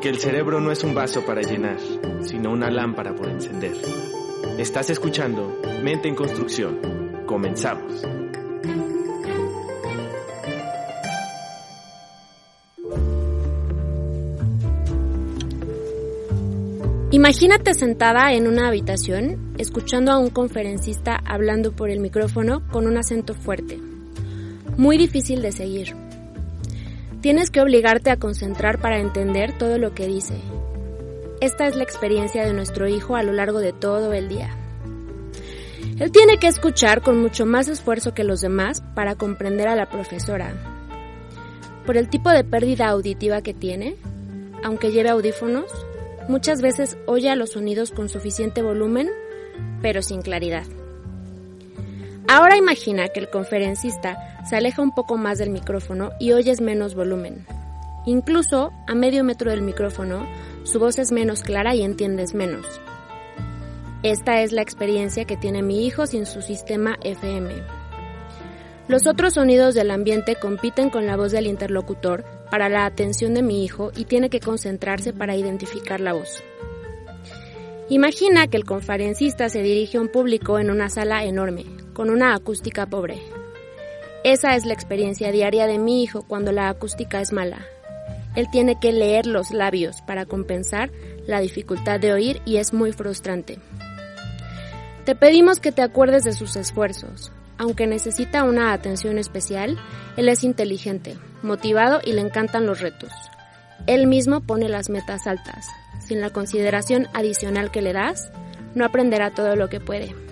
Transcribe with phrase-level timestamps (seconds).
[0.00, 1.78] Que el cerebro no es un vaso para llenar,
[2.22, 3.74] sino una lámpara por encender.
[4.56, 7.24] Estás escuchando Mente en Construcción.
[7.26, 8.04] Comenzamos.
[17.10, 22.96] Imagínate sentada en una habitación, escuchando a un conferencista hablando por el micrófono con un
[22.96, 23.80] acento fuerte.
[24.76, 26.07] Muy difícil de seguir.
[27.20, 30.34] Tienes que obligarte a concentrar para entender todo lo que dice.
[31.40, 34.56] Esta es la experiencia de nuestro hijo a lo largo de todo el día.
[35.98, 39.88] Él tiene que escuchar con mucho más esfuerzo que los demás para comprender a la
[39.88, 40.52] profesora.
[41.86, 43.96] Por el tipo de pérdida auditiva que tiene,
[44.62, 45.72] aunque lleve audífonos,
[46.28, 49.08] Muchas veces oye a los sonidos con suficiente volumen,
[49.80, 50.64] pero sin claridad.
[52.30, 56.94] Ahora imagina que el conferencista se aleja un poco más del micrófono y oyes menos
[56.94, 57.46] volumen.
[58.04, 60.26] Incluso a medio metro del micrófono,
[60.62, 62.66] su voz es menos clara y entiendes menos.
[64.02, 67.50] Esta es la experiencia que tiene mi hijo sin su sistema FM.
[68.88, 73.42] Los otros sonidos del ambiente compiten con la voz del interlocutor para la atención de
[73.42, 76.42] mi hijo y tiene que concentrarse para identificar la voz.
[77.88, 81.64] Imagina que el conferencista se dirige a un público en una sala enorme,
[81.98, 83.20] con una acústica pobre.
[84.22, 87.66] Esa es la experiencia diaria de mi hijo cuando la acústica es mala.
[88.36, 90.92] Él tiene que leer los labios para compensar
[91.26, 93.58] la dificultad de oír y es muy frustrante.
[95.06, 99.76] Te pedimos que te acuerdes de sus esfuerzos, aunque necesita una atención especial,
[100.16, 103.10] él es inteligente, motivado y le encantan los retos.
[103.88, 105.66] Él mismo pone las metas altas.
[105.98, 108.30] Sin la consideración adicional que le das,
[108.76, 110.27] no aprenderá todo lo que puede.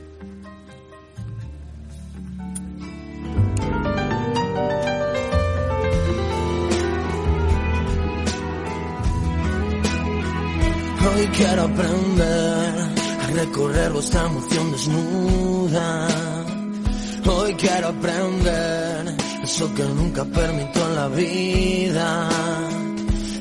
[11.14, 12.74] Hoy quiero aprender
[13.22, 16.08] a recorrer vuestra emoción desnuda
[17.28, 22.28] Hoy quiero aprender eso que nunca permito en la vida.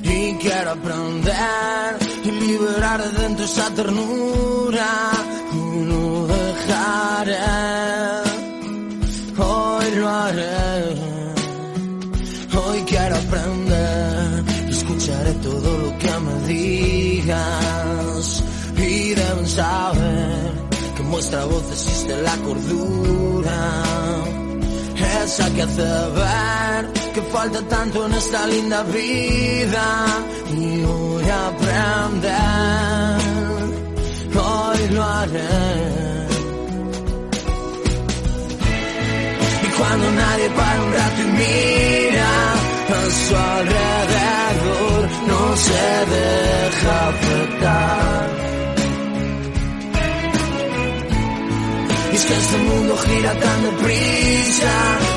[0.03, 5.11] Y quiero aprender y liberar de dentro esa ternura.
[5.51, 7.37] Y no dejaré,
[9.37, 11.15] hoy lo haré.
[12.57, 15.74] Hoy quiero aprender y escucharé todo
[19.55, 20.55] Y deben saber
[21.09, 23.83] nuestra voz existe la cordura,
[25.23, 30.05] esa que hace ver que falta tanto en esta linda vida
[30.51, 32.31] y voy a aprender,
[34.35, 35.95] hoy lo haré.
[39.63, 42.31] Y cuando nadie para un rato y mira
[42.89, 48.44] a su alrededor, no se deja afectar
[52.15, 54.73] Es que este mundo gira tan deprisa,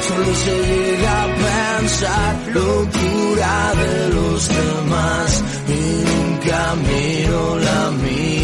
[0.08, 2.36] solo se llega a pensar.
[2.54, 5.44] Locura de los demás.
[5.68, 8.37] Y nunca miro la mía.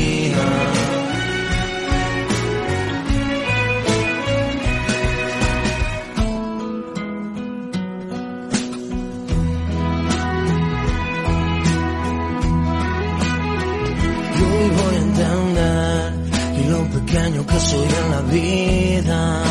[17.15, 19.43] Pequeño que soy en la vida.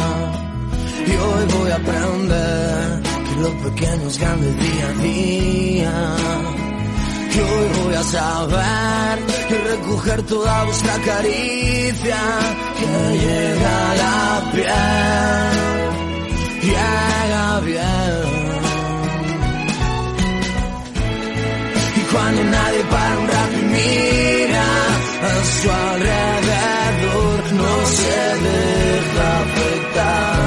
[1.08, 5.94] Y hoy voy a aprender que lo pequeño es grande día a día.
[7.36, 9.20] Y hoy voy a saber
[9.50, 12.22] y recoger toda vuestra caricia
[12.80, 15.54] que llega a la piel.
[16.68, 18.26] Llega bien.
[21.96, 24.66] Y cuando nadie para un rato y mira
[25.24, 26.43] a su alrededor
[27.64, 30.44] no se deja afectar.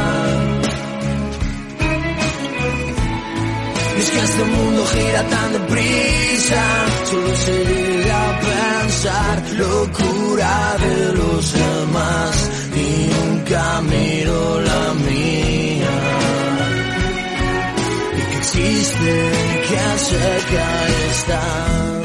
[3.98, 6.62] es que este mundo gira tan deprisa,
[7.10, 15.96] solo se llega a pensar locura de los demás y nunca miro la mía.
[18.18, 19.32] Y que existe,
[19.68, 21.95] que sé que está.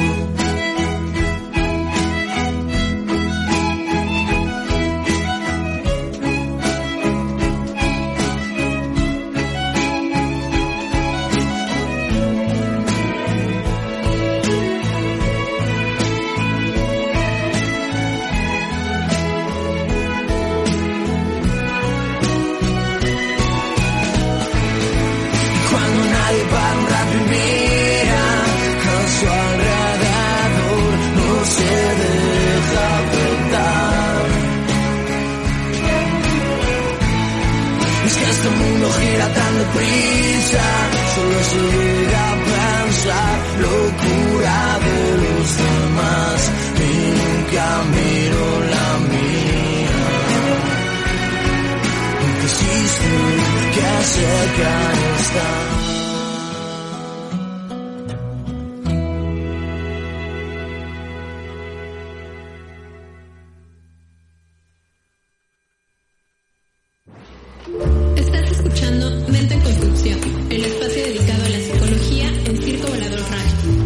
[54.21, 54.61] Radio.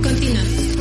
[0.04, 0.76] Continuamos.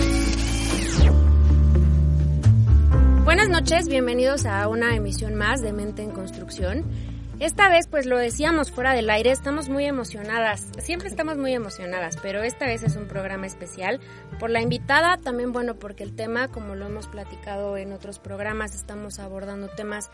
[3.25, 7.14] Buenas noches, bienvenidos a una emisión más de Mente en Construcción.
[7.45, 10.67] Esta vez, pues lo decíamos fuera del aire, estamos muy emocionadas.
[10.79, 14.01] Siempre estamos muy emocionadas, pero esta vez es un programa especial
[14.41, 18.75] por la invitada, también bueno porque el tema, como lo hemos platicado en otros programas,
[18.75, 20.11] estamos abordando temas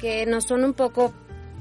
[0.00, 1.14] que nos son un poco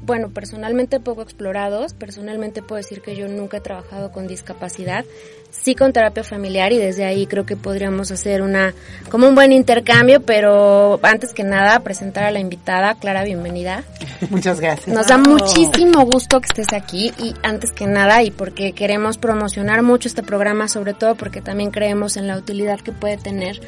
[0.05, 1.93] bueno, personalmente poco explorados.
[1.93, 5.05] Personalmente puedo decir que yo nunca he trabajado con discapacidad,
[5.51, 8.73] sí con terapia familiar y desde ahí creo que podríamos hacer una
[9.09, 13.83] como un buen intercambio, pero antes que nada presentar a la invitada, Clara, bienvenida.
[14.29, 14.95] Muchas gracias.
[14.95, 19.81] Nos da muchísimo gusto que estés aquí y antes que nada y porque queremos promocionar
[19.81, 23.59] mucho este programa, sobre todo porque también creemos en la utilidad que puede tener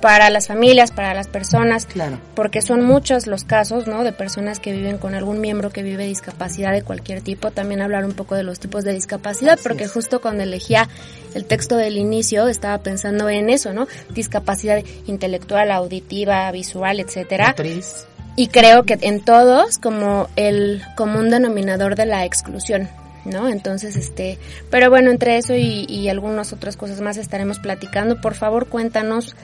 [0.00, 2.18] para las familias, para las personas, Claro.
[2.34, 4.02] porque son muchos los casos, ¿no?
[4.04, 7.50] De personas que viven con algún miembro que vive discapacidad de cualquier tipo.
[7.50, 9.92] También hablar un poco de los tipos de discapacidad, Así porque es.
[9.92, 10.88] justo cuando elegía
[11.34, 13.86] el texto del inicio estaba pensando en eso, ¿no?
[14.10, 17.54] Discapacidad intelectual, auditiva, visual, etcétera.
[18.36, 22.88] Y creo que en todos como el común denominador de la exclusión,
[23.24, 23.48] ¿no?
[23.48, 24.38] Entonces, este,
[24.70, 28.20] pero bueno, entre eso y, y algunas otras cosas más estaremos platicando.
[28.20, 29.34] Por favor, cuéntanos,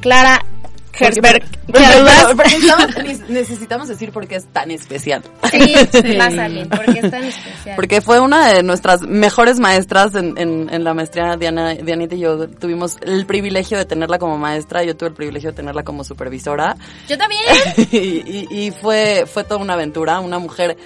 [0.00, 0.44] Clara
[0.92, 1.44] Herzberg.
[1.72, 5.22] Necesitamos- necesitamos decir por qué es tan especial.
[5.50, 5.74] Sí,
[6.18, 7.76] a alguien, porque es tan especial.
[7.76, 11.36] Porque fue una de nuestras mejores maestras en, en, en la maestría.
[11.36, 14.82] Diana, Dianita y yo tuvimos el privilegio de tenerla como maestra.
[14.82, 16.76] Yo tuve el privilegio de tenerla como supervisora.
[17.08, 17.42] Yo también.
[17.92, 20.18] y, y- y fue, fue toda una aventura.
[20.20, 20.76] Una mujer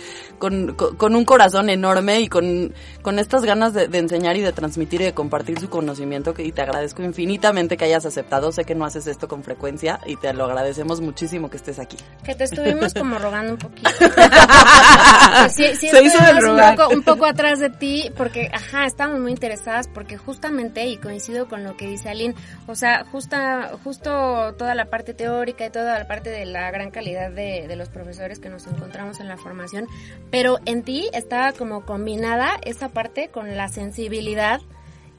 [0.45, 4.53] con, con, un corazón enorme y con, con estas ganas de, de enseñar y de
[4.53, 6.35] transmitir y de compartir su conocimiento.
[6.35, 8.53] Que, y te agradezco infinitamente que hayas aceptado.
[8.53, 11.97] Sé que no haces esto con frecuencia y te lo agradecemos muchísimo que estés aquí.
[12.25, 13.89] Que te estuvimos como rogando un poquito.
[15.51, 19.21] Sí, sí Se hizo del un poco, un poco atrás de ti, porque, ajá, estábamos
[19.21, 22.35] muy interesadas, porque justamente, y coincido con lo que dice Aline,
[22.67, 26.91] o sea, justa, justo toda la parte teórica y toda la parte de la gran
[26.91, 29.87] calidad de, de los profesores que nos encontramos en la formación,
[30.35, 34.61] pero en ti estaba como combinada esa parte con la sensibilidad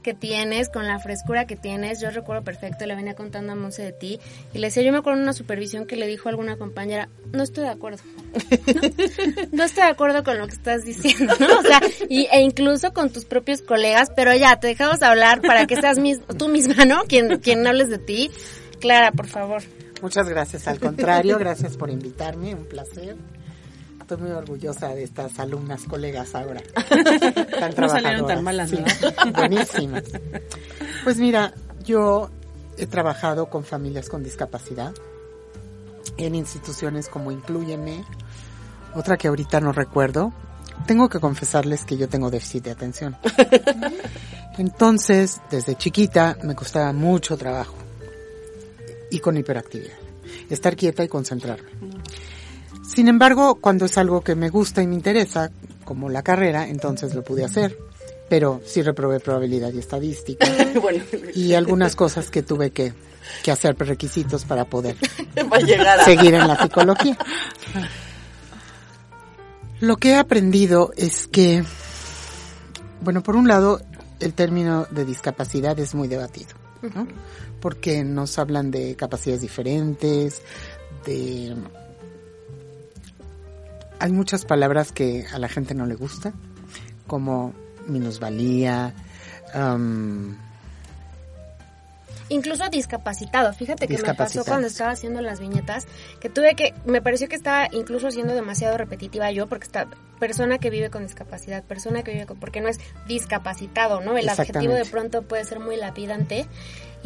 [0.02, 2.02] que tienes, con la frescura que tienes.
[2.02, 4.20] Yo recuerdo perfecto, le venía contando a Monse de ti
[4.52, 7.08] y le decía, yo me acuerdo en una supervisión que le dijo a alguna compañera,
[7.32, 8.02] no estoy de acuerdo.
[8.26, 8.82] No,
[9.52, 11.60] no estoy de acuerdo con lo que estás diciendo, ¿no?
[11.60, 11.80] O sea,
[12.10, 15.98] y, e incluso con tus propios colegas, pero ya, te dejamos hablar para que seas
[15.98, 17.04] mis, tú misma, ¿no?
[17.04, 18.30] Quien, quien hables de ti.
[18.80, 19.62] Clara, por favor.
[20.02, 20.68] Muchas gracias.
[20.68, 22.54] Al contrario, gracias por invitarme.
[22.54, 23.16] Un placer.
[24.06, 26.62] Estoy muy orgullosa de estas alumnas, colegas ahora.
[27.58, 28.78] Tan No salieron tan malas, Sí,
[29.34, 30.04] buenísimas.
[31.02, 31.52] Pues mira,
[31.84, 32.30] yo
[32.78, 34.94] he trabajado con familias con discapacidad
[36.18, 38.04] en instituciones como Incluyeme,
[38.94, 40.32] otra que ahorita no recuerdo.
[40.86, 43.16] Tengo que confesarles que yo tengo déficit de atención.
[44.56, 47.74] Entonces, desde chiquita me costaba mucho trabajo
[49.10, 49.98] y con hiperactividad.
[50.48, 51.70] Estar quieta y concentrarme.
[52.86, 55.50] Sin embargo, cuando es algo que me gusta y me interesa,
[55.84, 57.78] como la carrera, entonces lo pude hacer.
[58.28, 60.46] Pero sí reprobé probabilidad y estadística
[60.82, 62.92] bueno, y algunas cosas que tuve que,
[63.42, 64.96] que hacer requisitos para poder
[65.64, 66.04] llegar a...
[66.04, 67.16] seguir en la psicología.
[69.80, 71.62] Lo que he aprendido es que,
[73.02, 73.80] bueno, por un lado,
[74.20, 76.50] el término de discapacidad es muy debatido,
[76.94, 77.06] ¿no?
[77.60, 80.42] Porque nos hablan de capacidades diferentes,
[81.04, 81.54] de...
[83.98, 86.32] Hay muchas palabras que a la gente no le gusta,
[87.06, 87.54] como
[87.86, 88.94] minusvalía,
[89.54, 90.36] am,
[92.28, 93.52] Incluso discapacitado.
[93.52, 95.86] Fíjate que me pasó cuando estaba haciendo las viñetas,
[96.20, 99.86] que tuve que, me pareció que estaba incluso siendo demasiado repetitiva yo, porque está
[100.18, 104.16] persona que vive con discapacidad, persona que vive con, porque no es discapacitado, ¿no?
[104.16, 106.46] El adjetivo de pronto puede ser muy lapidante.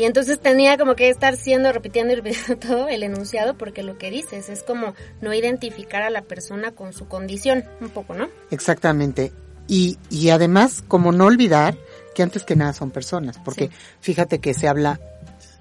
[0.00, 3.98] Y entonces tenía como que estar siendo, repitiendo y repitiendo todo el enunciado, porque lo
[3.98, 8.28] que dices es como no identificar a la persona con su condición, un poco, ¿no?
[8.50, 9.30] Exactamente.
[9.68, 11.76] Y, y además, como no olvidar
[12.14, 13.72] que antes que nada son personas, porque Sí.
[14.00, 14.98] fíjate que se habla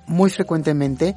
[0.08, 1.16] muy frecuentemente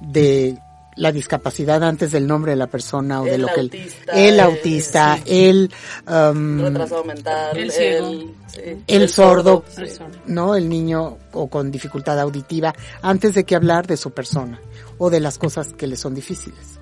[0.00, 0.58] de
[0.96, 4.40] la discapacidad antes del nombre de la persona o de lo que autista, el el-
[4.40, 5.70] autista, el
[6.06, 8.10] um, retrasado mental, El ciego.
[8.46, 9.64] sí, El sordo.
[9.76, 10.18] El sordo.
[10.26, 12.72] no el niño o con dificultad auditiva
[13.02, 14.60] antes de que hablar de su persona
[14.98, 16.78] o de las cosas que le son difíciles.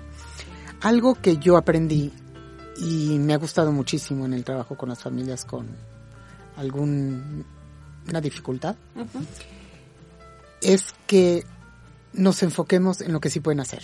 [0.81, 2.11] Algo que yo aprendí
[2.77, 5.67] y me ha gustado muchísimo en el trabajo con las familias con
[6.57, 7.43] alguna
[8.21, 8.75] dificultad,
[10.61, 11.45] es que
[12.13, 13.83] nos enfoquemos en lo que sí pueden hacer,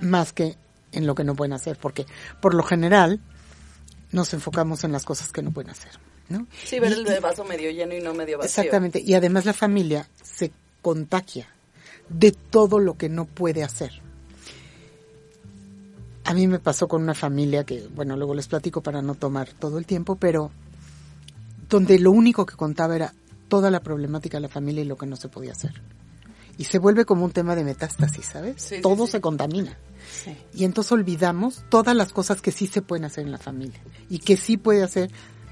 [0.00, 0.56] más que
[0.92, 2.06] en lo que no pueden hacer, porque
[2.40, 3.20] por lo general
[4.10, 5.92] nos enfocamos en las cosas que no pueden hacer.
[6.28, 6.46] ¿no?
[6.64, 8.62] Sí, ver el vaso medio lleno y no medio vacío.
[8.62, 11.48] Exactamente, y además la familia se contagia
[12.08, 13.92] de todo lo que no puede hacer.
[16.24, 19.48] A mí me pasó con una familia que, bueno, luego les platico para no tomar
[19.52, 20.50] todo el tiempo, pero
[21.68, 23.14] donde lo único que contaba era
[23.48, 25.72] toda la problemática de la familia y lo que no se podía hacer.
[26.62, 28.62] Y se vuelve como un tema de metástasis, ¿sabes?
[28.62, 29.12] Sí, todo sí.
[29.12, 29.76] se contamina.
[30.54, 34.20] Y entonces olvidamos todas las cosas que sí se pueden hacer en la familia y
[34.20, 35.10] que sí puede hacer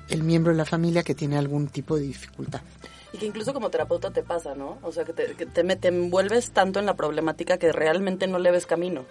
[0.08, 2.60] el miembro de la familia que tiene algún tipo de dificultad.
[3.12, 4.78] Y que incluso como terapeuta te pasa, ¿no?
[4.82, 8.38] O sea, que te, que te, te envuelves tanto en la problemática que realmente no
[8.38, 9.04] le ves camino.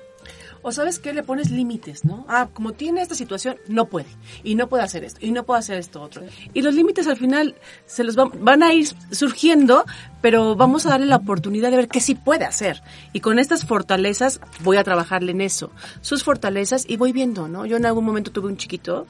[0.62, 2.26] O sabes qué, le pones límites, ¿no?
[2.28, 4.08] Ah, como tiene esta situación, no puede.
[4.44, 5.20] Y no puede hacer esto.
[5.26, 6.24] Y no puede hacer esto otro.
[6.54, 9.86] Y los límites al final se los van, van a ir surgiendo,
[10.22, 12.82] pero vamos a darle la oportunidad de ver qué sí puede hacer.
[13.14, 15.72] Y con estas fortalezas voy a trabajarle en eso.
[16.02, 17.66] Sus fortalezas y voy viendo, ¿no?
[17.66, 19.08] Yo en algún momento tuve un chiquito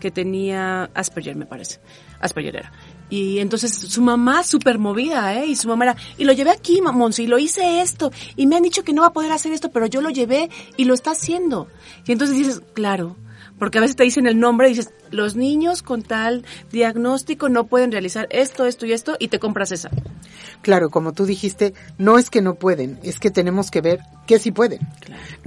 [0.00, 1.80] que tenía Asperger, me parece.
[2.20, 2.72] Asperger era.
[3.14, 5.46] Y entonces su mamá súper movida, ¿eh?
[5.46, 8.56] Y su mamá era, y lo llevé aquí, Monse, y lo hice esto, y me
[8.56, 10.94] han dicho que no va a poder hacer esto, pero yo lo llevé y lo
[10.94, 11.68] está haciendo.
[12.08, 13.16] Y entonces dices, claro,
[13.56, 17.68] porque a veces te dicen el nombre y dices, los niños con tal diagnóstico no
[17.68, 19.90] pueden realizar esto, esto y esto, y te compras esa.
[20.62, 24.40] Claro, como tú dijiste, no es que no pueden, es que tenemos que ver que
[24.40, 24.80] sí pueden.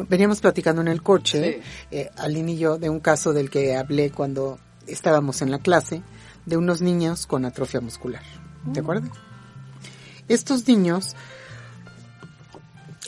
[0.07, 4.09] Veníamos platicando en el coche, eh, Aline y yo, de un caso del que hablé
[4.09, 4.57] cuando
[4.87, 6.01] estábamos en la clase,
[6.47, 8.23] de unos niños con atrofia muscular.
[8.73, 9.11] ¿Te acuerdas?
[10.27, 11.15] Estos niños...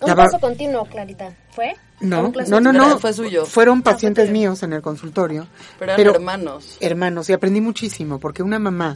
[0.01, 1.36] Un caso continuo, Clarita.
[1.51, 1.75] ¿Fue?
[2.00, 3.00] No, no, no, no.
[3.00, 3.46] fue suyo.
[3.46, 5.48] Fueron Ah, pacientes míos en el consultorio.
[5.77, 6.77] Pero eran hermanos.
[6.79, 8.96] Hermanos, y aprendí muchísimo, porque una mamá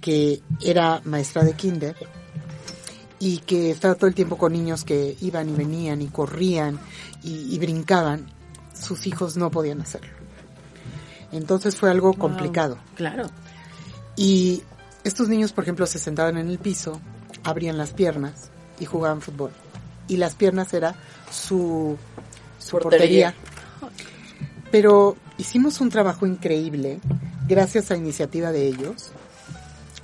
[0.00, 1.94] que era maestra de kinder
[3.20, 6.80] y que estaba todo el tiempo con niños que iban y venían y corrían
[7.22, 8.26] y, y brincaban,
[8.74, 10.10] sus hijos no podían hacerlo.
[11.30, 12.78] Entonces fue algo complicado.
[12.96, 13.28] Claro.
[14.18, 14.64] Y
[15.04, 17.00] estos niños, por ejemplo, se sentaban en el piso,
[17.44, 19.52] abrían las piernas y jugaban fútbol.
[20.08, 20.96] Y las piernas era
[21.30, 21.96] su,
[22.58, 23.32] su Portería.
[23.78, 24.02] portería.
[24.72, 26.98] Pero hicimos un trabajo increíble,
[27.46, 29.12] gracias a iniciativa de ellos,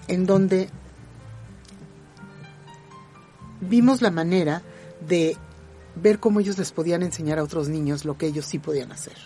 [0.07, 0.69] en donde
[3.61, 4.63] vimos la manera
[5.09, 5.37] de
[5.97, 9.17] ver cómo ellos les podían enseñar a otros niños lo que ellos sí podían hacer.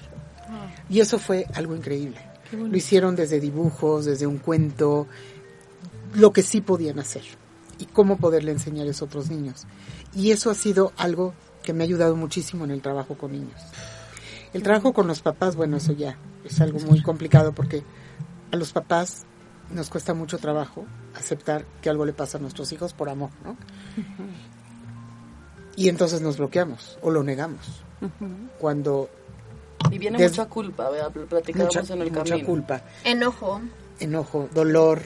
[0.89, 2.28] Y eso fue algo increíble.
[2.53, 5.07] Lo hicieron desde dibujos, desde un cuento,
[6.15, 7.23] lo que sí podían hacer
[7.79, 9.67] y cómo poderle enseñar a otros niños.
[10.15, 13.61] Y eso ha sido algo que me ha ayudado muchísimo en el trabajo con niños.
[14.53, 17.83] El trabajo con los papás, bueno, eso ya es algo muy complicado porque
[18.51, 19.27] a los papás
[19.71, 23.57] nos cuesta mucho trabajo aceptar que algo le pasa a nuestros hijos por amor, ¿no?
[25.77, 27.85] Y entonces nos bloqueamos o lo negamos.
[28.59, 29.11] Cuando
[29.91, 32.47] Y viene Des- mucha culpa, pl- platicábamos mucha, en el mucha camino.
[32.47, 33.61] culpa, Enojo.
[34.01, 35.01] enojo, dolor,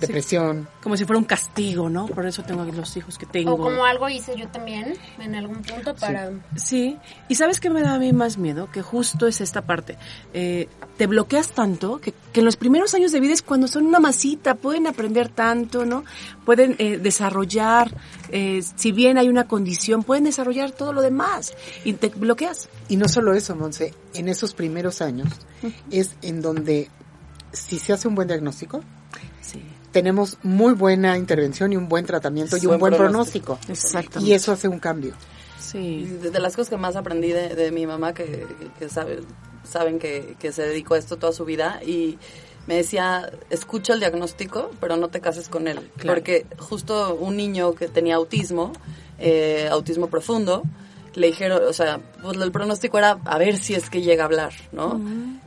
[0.00, 0.68] depresión.
[0.82, 2.06] Como si fuera un castigo, ¿no?
[2.06, 3.54] Por eso tengo los hijos que tengo.
[3.54, 6.30] O como algo hice yo también en algún punto para...
[6.56, 6.96] Sí,
[7.28, 8.70] y ¿sabes qué me da a mí más miedo?
[8.72, 9.96] Que justo es esta parte.
[10.32, 13.86] Eh, te bloqueas tanto que, que en los primeros años de vida es cuando son
[13.86, 16.04] una masita, pueden aprender tanto, ¿no?
[16.44, 17.94] Pueden eh, desarrollar,
[18.30, 21.52] eh, si bien hay una condición, pueden desarrollar todo lo demás
[21.84, 22.68] y te bloqueas.
[22.88, 25.28] Y no solo eso, Monse, en esos primeros años
[25.90, 26.90] es en donde
[27.52, 28.82] si se hace un buen diagnóstico,
[29.40, 33.58] Sí, tenemos muy buena intervención y un buen tratamiento y un Buen buen pronóstico.
[33.68, 34.30] exactamente.
[34.30, 35.14] Y eso hace un cambio.
[35.58, 38.46] Sí, De, de las cosas que más aprendí de, de mi mamá, que,
[38.78, 39.20] que sabe-
[39.62, 42.18] saben que, que se dedicó a esto toda su vida, y
[42.66, 45.90] me decía, escucha el diagnóstico, pero no te cases con él.
[45.96, 46.14] Claro.
[46.16, 48.72] Porque justo un niño que tenía autismo,
[49.18, 50.62] eh, autismo profundo,
[51.14, 54.26] le dijeron, o sea, pues el pronóstico era a ver si es que llega a
[54.26, 55.00] hablar, ¿no?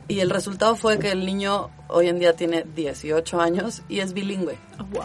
[0.08, 4.12] Y el resultado fue que el niño hoy en día tiene 18 años y es
[4.12, 4.58] bilingüe.
[4.92, 5.02] wow.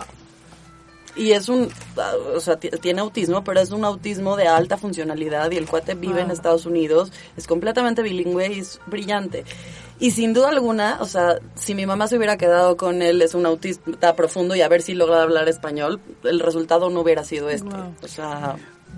[1.15, 4.77] Y es un, ah, o sea, ti- tiene autismo, pero es un autismo de alta
[4.77, 6.33] funcionalidad y el cuate vive en Wow.
[6.35, 9.43] Estados Unidos, es completamente bilingüe y es brillante.
[9.99, 13.33] Y sin duda alguna, o sea, si mi mamá se hubiera quedado con él, es
[13.33, 17.49] un autista profundo y a ver si logra hablar español, el resultado no hubiera sido
[17.49, 17.67] este.
[17.69, 17.95] Wow.
[18.01, 18.55] O sea,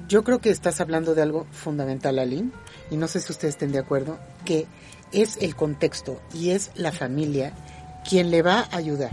[0.07, 2.51] Yo creo que estás hablando de algo fundamental, Aline,
[2.89, 4.67] y no sé si ustedes estén de acuerdo, que
[5.11, 7.53] es el contexto y es la familia
[8.09, 9.11] quien le va a ayudar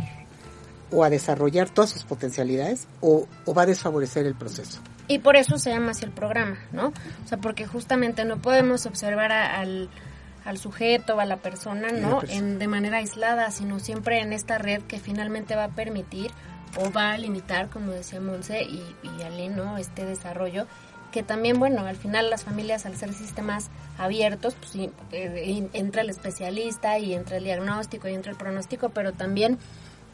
[0.91, 4.81] o a desarrollar todas sus potencialidades o, o va a desfavorecer el proceso.
[5.07, 6.89] Y por eso se llama así el programa, ¿no?
[6.89, 9.89] O sea, porque justamente no podemos observar a- al,
[10.45, 12.21] al sujeto, a la persona, la ¿no?
[12.21, 12.39] persona.
[12.39, 16.31] En, de manera aislada, sino siempre en esta red que finalmente va a permitir
[16.77, 19.79] o va a limitar, como decía Monse y, y Ale, ¿no?
[19.79, 20.67] Este desarrollo
[21.13, 26.03] que también, bueno, al final las familias al ser sistemas abiertos, pues eh, y- entra
[26.03, 29.59] el especialista y entra el diagnóstico y entra el pronóstico, pero también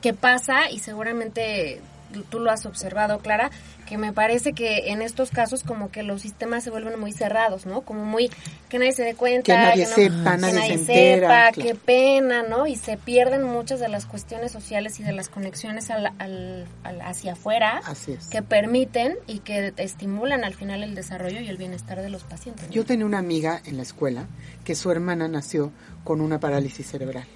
[0.00, 1.80] qué pasa y seguramente
[2.22, 3.50] tú lo has observado, Clara,
[3.86, 7.66] que me parece que en estos casos como que los sistemas se vuelven muy cerrados,
[7.66, 7.82] ¿no?
[7.82, 8.30] Como muy
[8.68, 12.42] que nadie se dé cuenta, Que nadie no- sepa, que nadie se sepa, qué pena,
[12.42, 12.66] ¿no?
[12.66, 17.00] Y se pierden muchas de las cuestiones sociales y de las conexiones al, al- al-
[17.02, 18.26] hacia afuera Así es.
[18.28, 22.66] que permiten y que estimulan al final el desarrollo y el bienestar de los pacientes.
[22.68, 22.72] ¿no?
[22.72, 24.26] Yo tenía una amiga en la escuela
[24.64, 25.72] que su hermana nació
[26.04, 27.26] con una parálisis cerebral.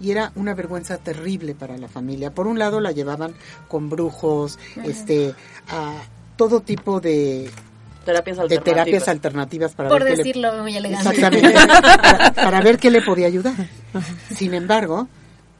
[0.00, 2.30] Y era una vergüenza terrible para la familia.
[2.30, 3.34] Por un lado la llevaban
[3.68, 5.34] con brujos, este,
[5.68, 5.92] a
[6.36, 7.50] todo tipo de,
[8.04, 8.64] Terapias de alternativas.
[8.84, 11.08] terapias alternativas para Por ver qué le- decirlo muy elegante.
[11.10, 11.52] Exactamente.
[12.00, 13.52] para, para ver qué le podía ayudar.
[14.34, 15.06] Sin embargo,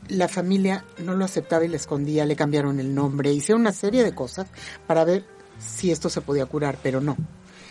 [0.08, 4.02] la familia no lo aceptaba y le escondía, le cambiaron el nombre, hicieron una serie
[4.02, 4.46] de cosas
[4.86, 5.24] para ver
[5.58, 7.14] si esto se podía curar, pero no.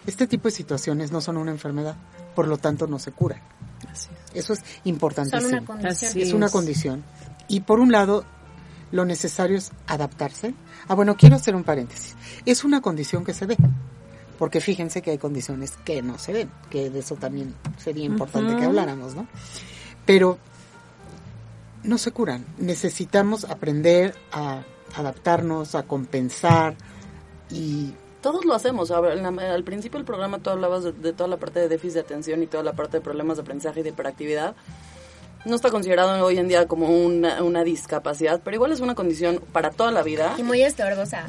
[0.06, 1.96] Este tipo de situaciones no son una enfermedad,
[2.36, 3.42] por lo tanto no se curan.
[4.34, 5.48] Eso es Son importantísimo.
[5.50, 6.10] una condición.
[6.10, 7.04] Así es una condición.
[7.48, 8.26] Y por un lado,
[8.92, 10.54] lo necesario es adaptarse.
[10.88, 12.16] Ah, bueno, quiero hacer un paréntesis.
[12.46, 13.58] Es una condición que se ve.
[14.38, 18.56] Porque fíjense que hay condiciones que no se ven, que de eso también sería importante
[18.56, 19.28] que habláramos, ¿no?
[20.06, 20.38] Pero
[21.84, 22.46] no se curan.
[22.58, 24.64] Necesitamos aprender a
[24.96, 26.76] adaptarnos, a compensar
[27.52, 28.92] y Todos lo hacemos.
[28.92, 32.44] Al principio del programa tú hablabas de, de toda la parte de déficit de atención
[32.44, 34.56] y toda la parte de problemas de aprendizaje y de hiperactividad.
[35.46, 39.42] No está considerado hoy en día como una, una discapacidad, pero igual es una condición
[39.54, 41.28] para toda la vida Y muy estorbosa.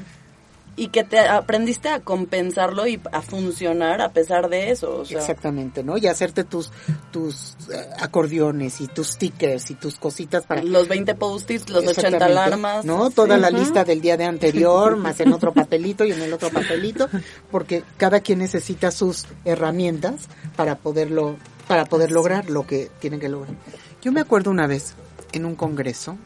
[0.81, 5.01] Y que te aprendiste a compensarlo y a funcionar a pesar de eso.
[5.01, 5.99] O sea, exactamente, ¿no?
[5.99, 6.73] Y hacerte tus
[7.11, 11.91] tus eh, acordeones y tus stickers y tus cositas para los 20 post-its, los 80
[11.91, 12.85] Exactamente, alarmas.
[12.87, 13.11] ¿no?
[13.11, 13.43] Toda Sí.
[13.43, 17.11] la lista del día de anterior, más en otro papelito y en el otro papelito,
[17.51, 21.37] porque cada quien necesita sus herramientas para poderlo,
[21.69, 23.55] para poder lograr lo que tienen que lograr.
[24.01, 24.95] Yo me acuerdo una vez
[25.33, 26.17] en un congreso,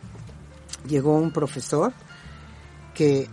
[0.87, 1.93] llegó un profesor
[2.95, 3.29] que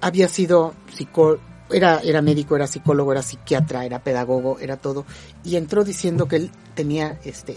[0.00, 1.38] había sido psicó
[1.72, 5.04] era, era médico, era psicólogo, era psiquiatra, era pedagogo, era todo,
[5.44, 7.56] y entró diciendo que él tenía este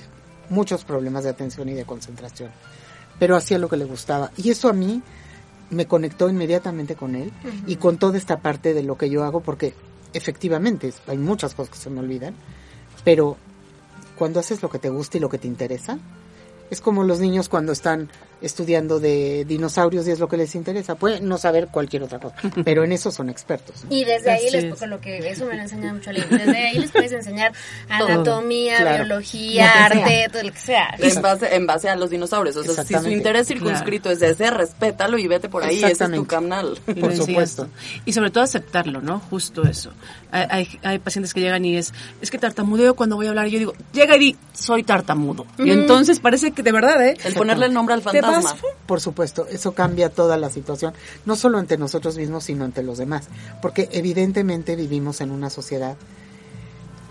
[0.49, 2.51] muchos problemas de atención y de concentración,
[3.17, 4.31] pero hacía lo que le gustaba.
[4.37, 5.01] Y eso a mí
[5.69, 7.31] me conectó inmediatamente con él
[7.65, 9.73] y con toda esta parte de lo que yo hago, porque
[10.13, 12.35] efectivamente hay muchas cosas que se me olvidan,
[13.03, 13.37] pero
[14.15, 15.97] cuando haces lo que te gusta y lo que te interesa,
[16.69, 18.09] es como los niños cuando están
[18.43, 20.95] estudiando de dinosaurios y es lo que les interesa.
[20.95, 23.83] Pueden no saber cualquier otra cosa, pero en eso son expertos.
[23.83, 23.95] ¿no?
[23.95, 24.75] Y desde ahí Así les es.
[24.79, 26.25] con lo que eso me lo enseña mucho Lili.
[26.29, 27.53] Desde ahí les puedes enseñar
[27.89, 29.05] anatomía, Claro.
[29.05, 30.95] biología, arte, todo lo que sea.
[30.99, 32.55] En base, en base a los dinosaurios.
[32.55, 35.77] O sea, si su interés circunscrito es ese, respétalo y vete por ahí.
[35.83, 36.79] Ese es tu canal.
[36.99, 37.67] Por supuesto.
[38.05, 39.19] Y sobre todo aceptarlo, ¿no?
[39.19, 39.91] Justo eso.
[40.31, 43.47] Hay, hay, hay pacientes que llegan y es, es que tartamudeo cuando voy a hablar.
[43.47, 45.45] Y yo digo, llega y di, soy tartamudo.
[45.57, 47.17] Y entonces parece que de verdad, ¿eh?
[47.23, 48.69] El ponerle el nombre al Te fantasma.
[48.85, 50.93] Por supuesto, eso cambia toda la situación,
[51.25, 53.27] no solo ante nosotros mismos, sino ante los demás,
[53.61, 55.95] porque evidentemente vivimos en una sociedad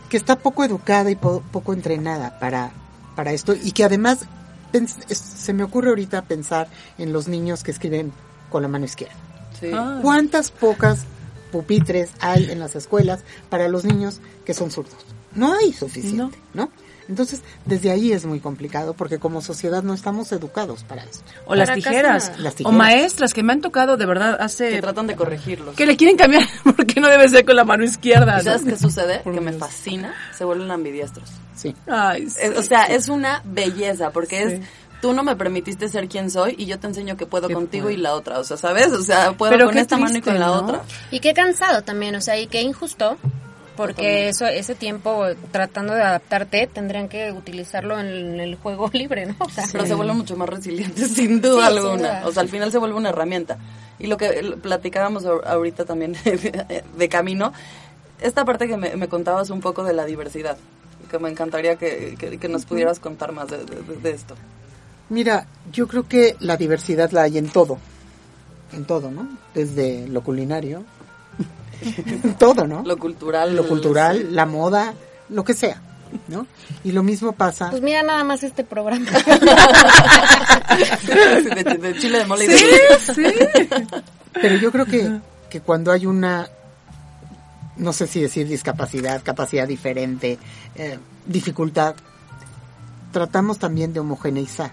[0.08, 2.72] que está poco educada y po- poco entrenada para,
[3.16, 4.18] para esto y que además
[5.08, 8.12] se me ocurre ahorita pensar en los niños que escriben
[8.50, 9.14] con la mano izquierda.
[9.58, 9.70] Sí.
[9.72, 9.98] Ah.
[10.02, 11.00] ¿Cuántas pocas
[11.50, 14.96] pupitres hay en las escuelas para los niños que son zurdos?
[15.34, 16.70] No hay suficiente, ¿no?
[17.12, 21.20] Entonces, desde ahí es muy complicado porque como sociedad no estamos educados para eso.
[21.46, 22.32] O las tijeras.
[22.38, 22.76] Las O tijeras.
[22.78, 24.70] maestras que me han tocado de verdad hace...
[24.70, 25.76] Que tratan de corregirlos.
[25.76, 28.40] Que le quieren cambiar porque no debe ser con la mano izquierda.
[28.40, 28.70] ¿Y sabes ¿no?
[28.70, 29.18] qué sucede?
[29.20, 30.14] Por que me fascina.
[30.36, 31.28] Se vuelven ambidiestros.
[31.54, 31.76] Sí.
[31.86, 32.38] Ay, sí.
[32.42, 34.54] Es- o sea, es una belleza porque Sí.
[34.54, 34.60] es...
[35.02, 37.96] Tú no me permitiste ser quien soy y yo te enseño que puedo contigo y
[37.96, 38.38] la otra.
[38.38, 38.86] O sea, ¿sabes?
[38.92, 40.52] O sea, puedo Pero con esta mano y con la ¿no?
[40.54, 40.82] otra.
[41.10, 43.16] Y qué cansado también, o sea, y qué injusto,
[43.76, 49.36] porque eso ese tiempo tratando de adaptarte tendrían que utilizarlo en el juego libre, ¿no?
[49.40, 51.96] O sea, Pero se vuelven mucho más resilientes, sin duda Sí, sin alguna.
[52.20, 52.22] duda.
[52.26, 53.58] O sea, al final se vuelve una herramienta.
[53.98, 56.16] Y lo que platicábamos ahor- ahorita también
[56.96, 57.52] de camino,
[58.20, 60.56] esta parte que me, me contabas un poco de la diversidad,
[61.10, 64.34] que me encantaría que, que- que nos pudieras contar más de, de- de esto.
[65.08, 67.78] Mira, yo creo que la diversidad la hay en todo.
[68.72, 69.28] En todo, ¿no?
[69.54, 70.84] Desde lo culinario.
[72.38, 72.82] todo, ¿no?
[72.84, 73.54] Lo cultural.
[73.54, 74.94] Lo cultural, la moda,
[75.28, 75.80] lo que sea,
[76.28, 76.46] ¿no?
[76.84, 77.70] Y lo mismo pasa.
[77.70, 79.06] pues mira nada más este programa.
[81.54, 82.56] de, de chile de mole y de
[84.32, 86.48] Pero yo creo que, que cuando hay una,
[87.76, 90.38] no sé si decir discapacidad, capacidad diferente,
[90.74, 91.94] eh, dificultad,
[93.12, 94.72] tratamos también de homogeneizar,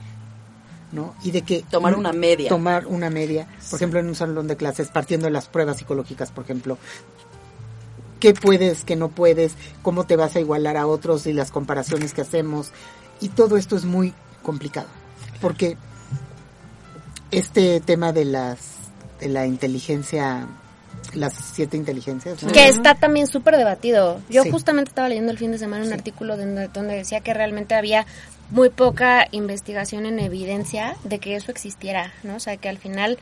[0.92, 1.16] ¿no?
[1.24, 1.64] Y de que...
[1.70, 2.50] Tomar una media.
[2.50, 6.32] Tomar una media, por ejemplo, en un salón de clases, partiendo de las pruebas psicológicas,
[6.32, 6.78] por ejemplo.
[8.20, 9.54] ¿Qué puedes, qué no puedes?
[9.82, 12.72] ¿Cómo te vas a igualar a otros y las comparaciones que hacemos?
[13.22, 14.88] Y todo esto es muy complicado,
[15.42, 15.78] porque
[17.32, 18.60] este tema de las
[19.20, 20.48] de la inteligencia
[21.14, 22.52] las siete inteligencias ¿no?
[22.52, 24.20] Que está también súper debatido.
[24.30, 24.52] Yo Sí.
[24.52, 28.06] justamente estaba leyendo el fin de semana un artículo donde, donde decía que realmente había
[28.52, 32.36] muy poca investigación en evidencia de que eso existiera, ¿no?
[32.36, 33.18] O sea, que al final,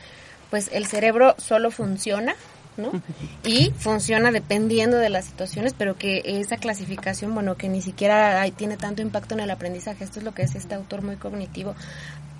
[0.50, 2.34] pues el cerebro solo funciona,
[2.76, 2.90] ¿no?
[3.44, 8.52] Y funciona dependiendo de las situaciones, pero que esa clasificación, bueno, que ni siquiera hay-
[8.52, 10.04] tiene tanto impacto en el aprendizaje.
[10.04, 11.74] Esto es lo que es este autor muy cognitivo,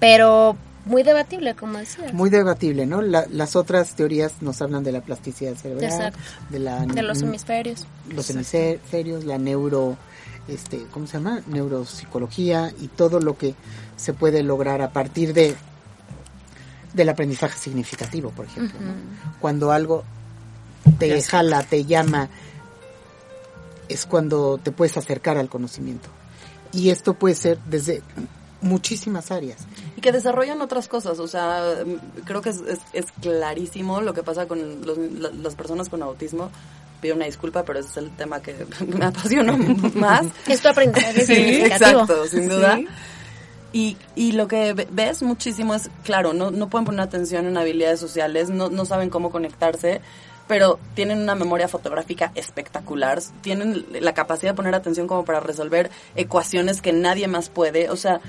[0.01, 2.11] pero muy debatible, como decía.
[2.13, 6.19] muy debatible no La- las otras teorías nos hablan de la plasticidad cerebral Exacto.
[6.51, 7.87] de la de los hemisferios.
[8.09, 9.99] los hemisferios la neuro
[10.49, 13.55] este cómo se llama neuropsicología y todo lo que
[13.97, 15.55] se puede lograr a partir de
[16.95, 18.93] del aprendizaje significativo por ejemplo ¿no?
[19.41, 20.05] cuando algo
[20.99, 22.29] te jala te llama
[23.89, 26.09] es cuando te puedes acercar al conocimiento.
[26.73, 28.03] Y esto puede ser desde
[28.61, 29.61] muchísimas áreas.
[29.97, 34.13] Y que desarrollan otras cosas, o sea, mm, creo que es, es- es clarísimo lo
[34.13, 36.51] que pasa con los- la- las personas con autismo.
[37.01, 38.55] Pido una disculpa, pero ese es el tema que
[38.87, 39.57] me apasiona
[39.95, 40.27] más.
[40.47, 41.91] Es tu aprendizaje Sí, significativo.
[42.03, 42.77] exacto, sin duda.
[42.77, 42.87] Sí.
[43.73, 47.57] Y, y lo que ve- ves muchísimo es, claro, no, no pueden poner atención en
[47.59, 50.01] habilidades sociales, no, no saben cómo conectarse,
[50.49, 55.91] pero tienen una memoria fotográfica espectacular, tienen la capacidad de poner atención como para resolver
[56.17, 58.23] ecuaciones que nadie más puede, o sea,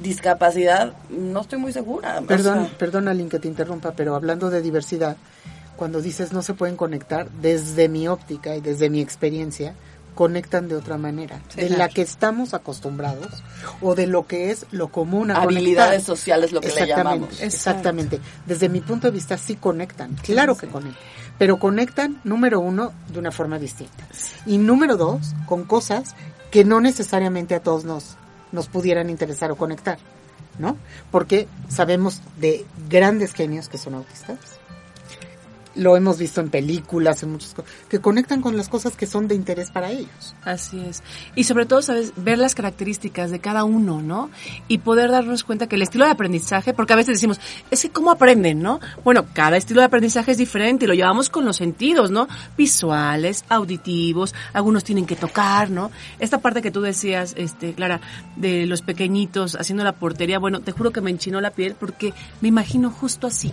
[0.00, 2.18] discapacidad, no estoy muy segura.
[2.18, 5.16] o Perdón, sea, perdón, Aline, que te interrumpa, pero hablando de diversidad,
[5.80, 9.74] cuando dices no se pueden conectar, desde mi óptica y desde mi experiencia,
[10.14, 11.78] conectan de otra manera, Sí, de claro.
[11.84, 13.42] la que estamos acostumbrados
[13.80, 16.16] o de lo que es lo común a Habilidades conectar.
[16.18, 17.40] sociales, lo que le exactamente, llamamos.
[17.40, 18.20] Exactamente.
[18.44, 21.02] Desde mi punto de vista sí conectan, claro que conectan,
[21.38, 24.04] pero conectan, número uno, de una forma distinta.
[24.44, 26.14] Y número dos, con cosas
[26.50, 28.18] que no necesariamente a todos nos,
[28.52, 29.96] nos pudieran interesar o conectar,
[30.58, 30.76] ¿no?
[31.10, 34.36] Porque sabemos de grandes genios que son autistas.
[35.74, 39.28] Lo hemos visto en películas, en muchas cosas, que conectan con las cosas que son
[39.28, 40.34] de interés para ellos.
[40.44, 41.02] Así es.
[41.34, 42.12] Y sobre todo, ¿sabes?
[42.16, 44.30] Ver las características de cada uno, ¿no?
[44.68, 47.90] Y poder darnos cuenta que el estilo de aprendizaje, porque a veces decimos, es que
[47.90, 48.80] cómo aprenden, ¿no?
[49.04, 52.28] Bueno, cada estilo de aprendizaje es diferente y lo llevamos con los sentidos, ¿no?
[52.56, 55.90] Visuales, auditivos, algunos tienen que tocar, ¿no?
[56.18, 58.00] Esta parte que tú decías, este, Clara,
[58.36, 62.12] de los pequeñitos haciendo la portería, bueno, te juro que me enchinó la piel porque
[62.40, 63.50] me imagino justo así.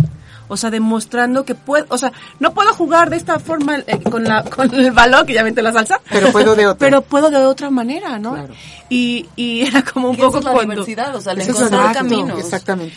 [0.47, 2.06] O sea, demostrando que puedo, o sea,
[2.39, 5.61] no puedo jugar de esta forma eh, con la, con el balón, que ya mete
[5.61, 5.99] la salsa.
[6.09, 6.79] Pero puedo de otra.
[6.85, 8.33] Pero puedo de otra manera, ¿no?
[8.33, 8.53] Claro.
[8.89, 10.73] Y, y era como un Y esa poco es la cuando...
[10.73, 12.39] diversidad, o sea, el encontrar caminos.
[12.39, 12.95] Exactamente.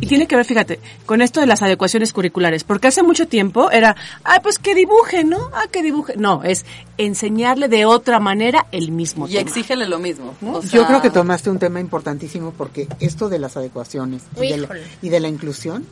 [0.00, 3.70] Y tiene que ver, fíjate, con esto de las adecuaciones curriculares, porque hace mucho tiempo
[3.70, 5.38] era, ah, pues que dibuje, ¿no?
[5.54, 6.14] Ah, que dibuje.
[6.16, 6.66] No, es
[6.98, 9.40] enseñarle de otra manera el mismo Y tema.
[9.42, 10.34] exígele lo mismo.
[10.42, 14.56] o Yo creo que tomaste un tema importantísimo porque esto de las adecuaciones y de,
[14.58, 14.82] la, Híjole.
[15.02, 15.86] y de la inclusión,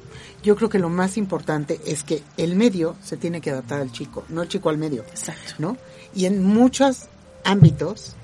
[0.44, 3.90] yo creo que lo más importante es que el medio se tiene que adaptar al
[3.90, 5.02] chico, no el chico al medio.
[5.02, 5.54] Exacto.
[5.58, 5.76] ¿no?
[6.14, 7.06] Y en muchos
[7.44, 8.14] ámbitos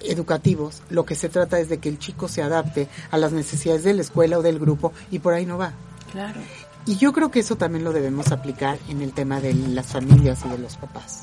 [0.00, 3.82] educativos, lo que se trata es de que el chico se adapte a las necesidades
[3.84, 5.72] de la escuela o del grupo y por ahí no va.
[6.12, 6.40] Claro.
[6.86, 10.40] Y yo creo que eso también lo debemos aplicar en el tema de las familias
[10.44, 11.22] y de los papás,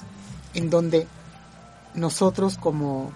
[0.55, 1.05] en donde
[1.93, 3.11] nosotros como,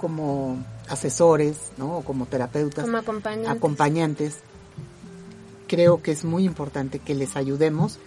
[0.00, 0.56] como
[0.88, 1.98] asesores, ¿no?
[1.98, 3.50] O como terapeutas, Como acompañantes.
[3.50, 4.38] acompañantes,
[5.72, 7.98] creo que es muy importante que les ayudemos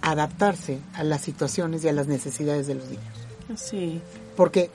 [0.00, 3.04] a adaptarse a las situaciones y a las necesidades de los niños.
[3.54, 4.00] Sí.
[4.34, 4.70] Porque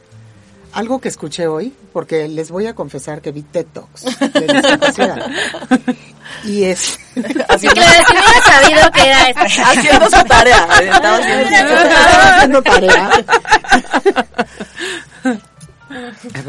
[0.72, 5.18] algo que escuché hoy, porque les voy a confesar que vi TED Talks de discapacidad.
[6.44, 7.00] y es
[7.48, 9.62] Así que si hubiera sabido que era esto.
[9.64, 10.68] Haciendo su tarea.
[10.82, 11.76] estaba haciendo
[12.36, 13.10] haciendo tarea.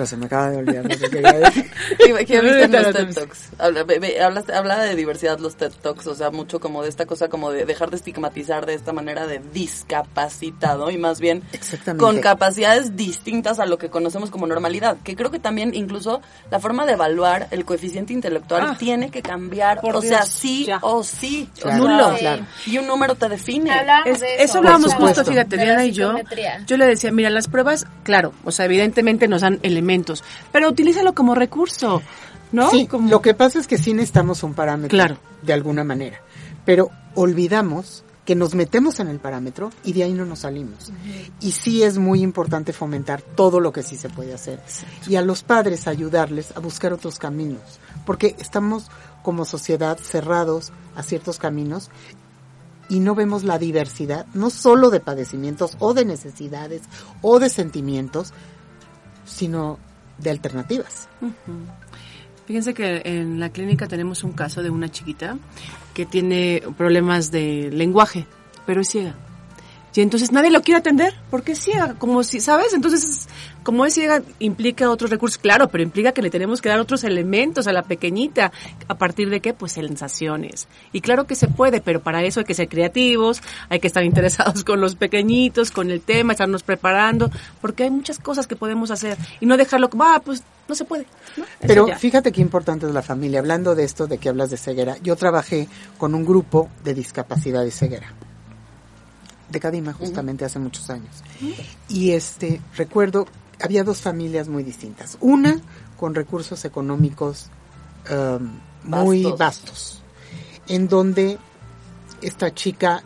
[0.05, 1.71] Se me acaba de olvidar lo que quería decir.
[1.99, 3.49] ¿Qué, qué viste en los TED Talks?
[3.59, 6.89] Habla, ve- ve- hablas- habla de diversidad los TED Talks, o sea, mucho como de
[6.89, 11.43] esta cosa, como de dejar de estigmatizar de esta manera de discapacitado y más bien
[11.99, 14.97] con capacidades distintas a lo que conocemos como normalidad.
[15.05, 18.77] Que creo que también incluso la forma de evaluar el coeficiente intelectual Ah.
[18.79, 20.79] tiene que cambiar, Por o sea, Dios, sí ya.
[20.83, 21.49] o sí.
[21.59, 22.19] O Claro, sea, Sí.
[22.21, 22.47] claro.
[22.67, 23.71] Y un número te define.
[24.05, 24.59] Es- de eso eso.
[24.59, 26.15] hablábamos justo, fíjate, Diana y yo.
[26.67, 29.86] Yo le decía, mira, las pruebas, claro, o sea, evidentemente nos dan elementos,
[30.53, 32.03] pero utilízalo como recurso,
[32.53, 32.71] ¿no?
[32.71, 35.17] Sí, Como- lo que pasa es que sí necesitamos un parámetro Claro.
[35.43, 36.21] de alguna manera,
[36.65, 40.91] pero olvidamos que nos metemos en el parámetro y de ahí no nos salimos.
[41.41, 44.61] Y sí es muy importante fomentar todo lo que sí se puede hacer.
[45.07, 47.63] Y a los padres ayudarles a buscar otros caminos,
[48.05, 48.91] porque estamos
[49.23, 51.89] como sociedad cerrados a ciertos caminos
[52.89, 56.83] y no vemos la diversidad, no solo de padecimientos o de necesidades
[57.23, 58.33] o de sentimientos,
[59.27, 59.79] sino
[60.19, 61.09] de alternativas.
[62.47, 65.37] Fíjense que en la clínica tenemos un caso de una chiquita
[65.93, 68.27] que tiene problemas de lenguaje,
[68.65, 69.15] pero es ciega.
[69.95, 72.75] Y entonces nadie lo quiere atender porque es ciega, como si, ¿sabes?
[72.75, 73.29] Entonces,
[73.67, 77.03] como es ciega, implica otros recursos, claro, pero implica que le tenemos que dar otros
[77.03, 78.53] elementos a la pequeñita.
[78.87, 79.55] ¿A partir de qué?
[79.55, 80.69] Pues sensaciones.
[80.93, 84.05] Y claro que se puede, pero para eso hay que ser creativos, hay que estar
[84.11, 87.29] interesados con los pequeñitos, con el tema, estarnos preparando,
[87.61, 90.85] porque hay muchas cosas que podemos hacer y no dejarlo como, ah, pues no se
[90.85, 91.07] puede.
[91.61, 93.41] Pero fíjate qué importante es la familia.
[93.41, 95.67] Hablando de esto, de que hablas de ceguera, yo trabajé
[95.99, 98.15] con un grupo de discapacidad y ceguera.
[99.49, 101.25] De Cadima, justamente hace muchos años.
[101.89, 103.27] Y este, recuerdo,
[103.61, 105.17] había dos familias muy distintas.
[105.21, 105.61] Una
[105.97, 107.47] con recursos económicos
[108.11, 109.39] um, muy Vastos.
[109.39, 110.03] vastos,
[110.69, 111.39] en donde
[112.23, 113.03] esta chica,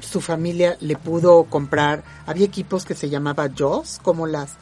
[0.00, 4.52] su familia le pudo comprar, había equipos que se llamaba JAWS, como las,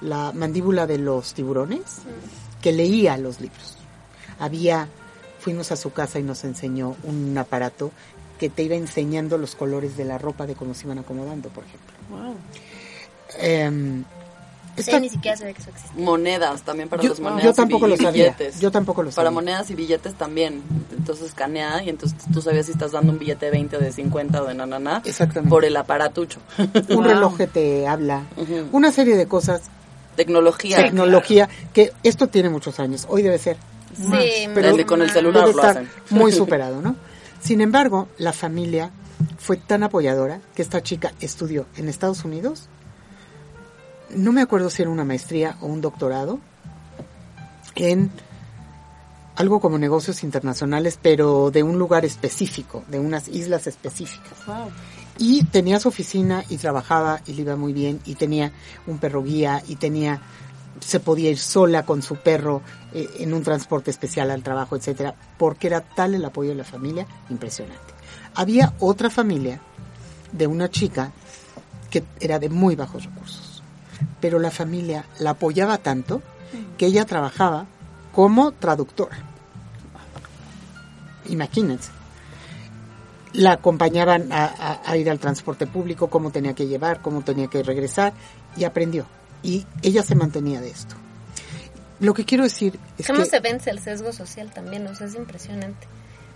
[0.00, 1.98] la mandíbula de los tiburones,
[2.60, 3.76] que leía los libros.
[4.38, 4.88] Había,
[5.40, 7.90] fuimos a su casa y nos enseñó un aparato
[8.38, 11.64] que te iba enseñando los colores de la ropa de cómo se iban acomodando, por
[11.64, 11.94] ejemplo.
[12.10, 12.36] Wow.
[13.38, 14.04] Em,
[14.76, 16.04] Ni siquiera sabía que eso existía.
[16.04, 17.44] Monedas también para yo, las monedas.
[17.44, 18.24] yo y tampoco bi- lo y sabía.
[18.24, 18.60] billetes.
[18.60, 20.62] Yo tampoco lo Para monedas y billetes también.
[20.96, 23.92] Entonces escanea y entonces tú sabías si estás dando un billete de 20 o de
[23.92, 25.02] 50 o de nananá.
[25.04, 25.50] Exactamente.
[25.50, 26.40] Por el aparatucho.
[26.58, 27.02] Un Wow.
[27.02, 28.22] reloj que te habla.
[28.72, 29.62] Una serie de cosas,
[30.16, 30.76] Tecnología.
[30.76, 33.06] tecnología, que esto tiene muchos años.
[33.08, 33.56] Hoy debe ser
[33.94, 35.90] Sí, pero Desde con el celular debe lo estar hacen.
[36.08, 36.96] muy superado, ¿no?
[37.42, 38.90] Sin embargo, la familia
[39.38, 42.68] fue tan apoyadora que esta chica estudió en Estados Unidos.
[44.14, 46.38] No me acuerdo si era una maestría o un doctorado
[47.74, 48.10] en
[49.36, 54.46] algo como negocios internacionales, pero de un lugar específico, de unas islas específicas.
[54.46, 54.70] Wow.
[55.18, 58.52] Y tenía su oficina y trabajaba y le iba muy bien y tenía
[58.86, 60.20] un perro guía y tenía
[60.80, 65.14] se podía ir sola con su perro eh, en un transporte especial al trabajo, etcétera,
[65.38, 67.94] porque era tal el apoyo de la familia impresionante.
[68.34, 69.60] Había otra familia
[70.32, 71.12] de una chica
[71.90, 73.21] que era de muy bajos recursos,
[74.20, 76.22] pero la familia la apoyaba tanto
[76.78, 77.66] que ella trabajaba
[78.12, 79.16] como traductora.
[81.28, 81.90] Imagínense
[83.34, 87.46] la acompañaban a, a- a ir al transporte público, cómo tenía que llevar, cómo tenía
[87.46, 88.12] que regresar,
[88.58, 89.06] y aprendió.
[89.42, 90.96] Y ella se mantenía de esto.
[91.98, 94.86] Lo que quiero decir es ¿Cómo que se vence el sesgo social también?
[94.86, 95.86] O sea, es impresionante.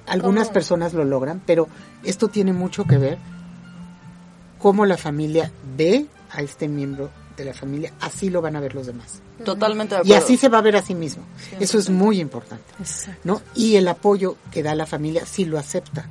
[0.07, 0.55] algunas cómo?
[0.55, 1.69] personas lo logran, pero
[2.03, 3.19] esto tiene mucho que ver
[4.59, 8.75] cómo la familia ve a este miembro de la familia, así lo van a ver
[8.75, 9.21] los demás.
[9.45, 10.25] Totalmente de Y acuerdo.
[10.25, 11.23] así se va a ver a sí mismo.
[11.61, 12.65] Eso es muy importante.
[12.81, 13.21] Exacto.
[13.25, 13.43] ¿no?
[13.55, 16.09] Y el apoyo que da la familia sí lo acepta.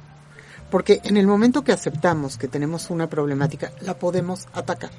[0.70, 4.92] Porque en el momento que aceptamos que tenemos una problemática, la podemos atacar.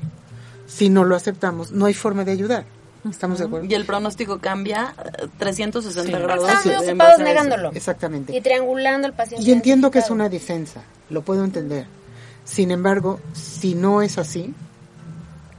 [0.66, 2.64] Si no lo aceptamos, no hay forma de ayudar.
[3.08, 3.66] ¿Estamos de acuerdo?
[3.68, 6.22] Y el pronóstico cambia eh, 360 Sí.
[6.22, 6.44] grados.
[6.46, 7.70] Base ocupados negándolo.
[7.72, 8.36] Exactamente.
[8.36, 9.46] Y triangulando al paciente.
[9.48, 11.86] Y entiendo que es una defensa, lo puedo entender.
[12.44, 14.54] Sin embargo, si no es así,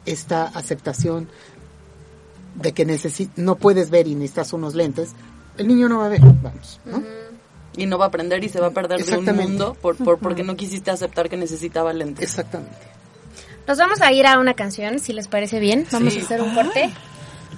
[0.07, 1.27] esta aceptación
[2.55, 5.11] de que necesi- no puedes ver y necesitas unos lentes,
[5.57, 7.03] el niño no va a ver, vamos, ¿no?
[7.75, 10.17] Y no va a aprender y se va a perder de un mundo por, por,
[10.17, 12.23] porque no quisiste aceptar que necesitaba lentes.
[12.23, 12.75] Exactamente.
[13.67, 15.85] Nos vamos a ir a una canción, si les parece bien.
[15.91, 16.89] Vamos a hacer un corte.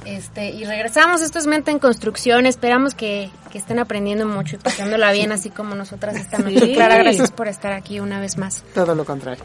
[0.06, 1.22] Este, y regresamos.
[1.22, 2.46] Esto es Mente en Construcción.
[2.48, 6.60] Esperamos que, que estén aprendiendo mucho y pasándola bien, así como nosotras esta noche.
[6.60, 6.74] Sí.
[6.74, 8.64] Clara, gracias por estar aquí una vez más.
[8.74, 9.44] Todo lo contrario.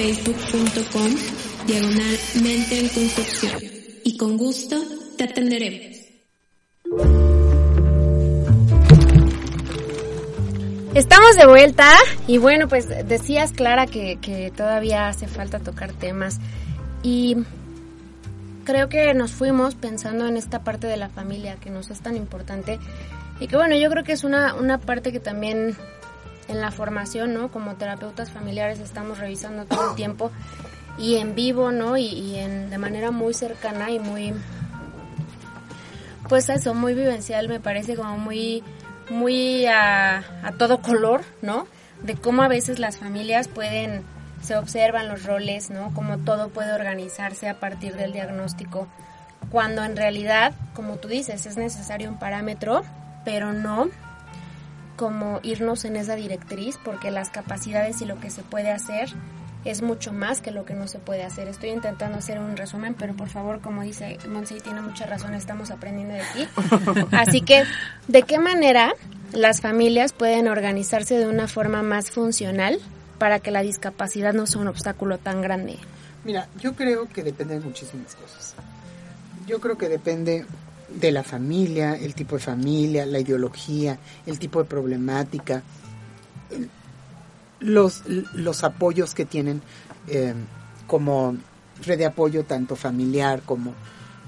[0.00, 1.14] facebook.com
[1.66, 2.88] diagonal mente en
[4.02, 4.76] y con gusto
[5.18, 5.98] te atenderemos.
[10.94, 11.86] Estamos de vuelta
[12.26, 16.38] y bueno, pues decías Clara que, que todavía hace falta tocar temas.
[17.02, 17.36] Y
[18.64, 22.16] creo que nos fuimos pensando en esta parte de la familia que nos es tan
[22.16, 22.78] importante.
[23.38, 25.76] Y que bueno, yo creo que es una, una parte que también
[26.50, 27.50] en la formación, ¿no?
[27.50, 30.30] Como terapeutas familiares estamos revisando todo el tiempo
[30.98, 31.96] y en vivo, ¿no?
[31.96, 34.34] Y, y en, de manera muy cercana y muy,
[36.28, 38.62] pues eso, muy vivencial, me parece como muy,
[39.08, 41.66] muy a, a todo color, ¿no?
[42.02, 44.02] De cómo a veces las familias pueden,
[44.42, 45.92] se observan los roles, ¿no?
[45.94, 48.88] Cómo todo puede organizarse a partir del diagnóstico,
[49.50, 52.82] cuando en realidad, como tú dices, es necesario un parámetro,
[53.24, 53.88] pero no
[55.00, 59.08] como irnos en esa directriz, porque las capacidades y lo que se puede hacer
[59.64, 61.48] es mucho más que lo que no se puede hacer.
[61.48, 65.70] Estoy intentando hacer un resumen, pero por favor, como dice Monse, tiene mucha razón, estamos
[65.70, 66.48] aprendiendo de ti.
[67.12, 67.64] Así que,
[68.08, 68.92] ¿de qué manera
[69.32, 72.78] las familias pueden organizarse de una forma más funcional
[73.16, 75.78] para que la discapacidad no sea un obstáculo tan grande?
[76.24, 78.54] Mira, yo creo que depende de muchísimas cosas.
[79.46, 80.44] Yo creo que depende
[80.94, 85.62] de la familia, el tipo de familia, la ideología, el tipo de problemática,
[87.60, 89.62] los, los apoyos que tienen
[90.08, 90.34] eh,
[90.86, 91.36] como
[91.84, 93.74] red de apoyo tanto familiar como,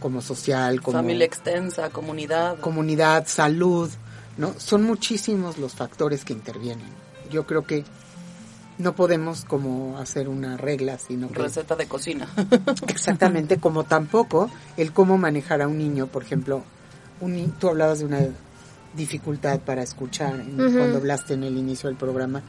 [0.00, 2.58] como social, como Familia extensa, comunidad.
[2.60, 3.90] comunidad, salud,
[4.36, 4.54] ¿no?
[4.58, 6.88] Son muchísimos los factores que intervienen.
[7.30, 7.84] Yo creo que
[8.82, 12.28] no podemos como hacer una regla, sino que receta de cocina.
[12.88, 16.62] exactamente como tampoco el cómo manejar a un niño, por ejemplo,
[17.20, 18.20] un, tú hablabas de una
[18.94, 22.42] dificultad para escuchar en- cuando hablaste en el inicio del programa.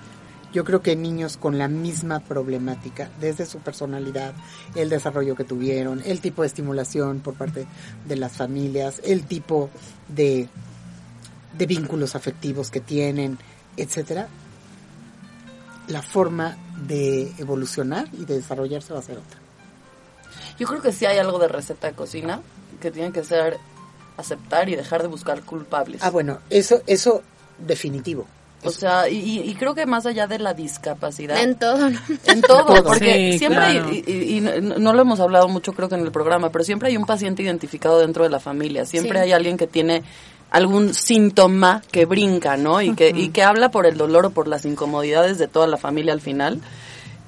[0.54, 4.34] Yo creo que niños con la misma problemática, desde su personalidad,
[4.76, 7.66] el desarrollo que tuvieron, el tipo de estimulación por parte
[8.08, 9.70] de las familias, el tipo
[10.10, 10.48] de,
[11.58, 13.40] de vínculos afectivos que tienen,
[13.78, 14.28] etcétera,
[15.88, 16.58] la forma
[16.88, 19.40] de evolucionar y de desarrollarse va a ser otra.
[20.60, 22.42] Yo creo que sí hay algo de receta de cocina
[22.82, 23.58] que tiene que ser
[24.18, 26.02] aceptar y dejar de buscar culpables.
[26.04, 27.22] Ah, bueno, eso, eso
[27.58, 28.28] definitivo.
[28.66, 31.38] O sea, y, y creo que más allá de la discapacidad.
[31.42, 32.00] En todo, ¿no?
[32.28, 33.88] En todo, porque Sí, siempre, claro.
[33.90, 36.50] hay- y, y- y no no lo hemos hablado mucho creo que en el programa,
[36.50, 39.26] pero siempre hay un paciente identificado dentro de la familia, siempre Sí.
[39.26, 40.04] hay alguien que tiene
[40.54, 42.80] algún síntoma que brinca, ¿no?
[42.80, 45.78] Y que, y que habla por el dolor o por las incomodidades de toda la
[45.78, 46.62] familia al final.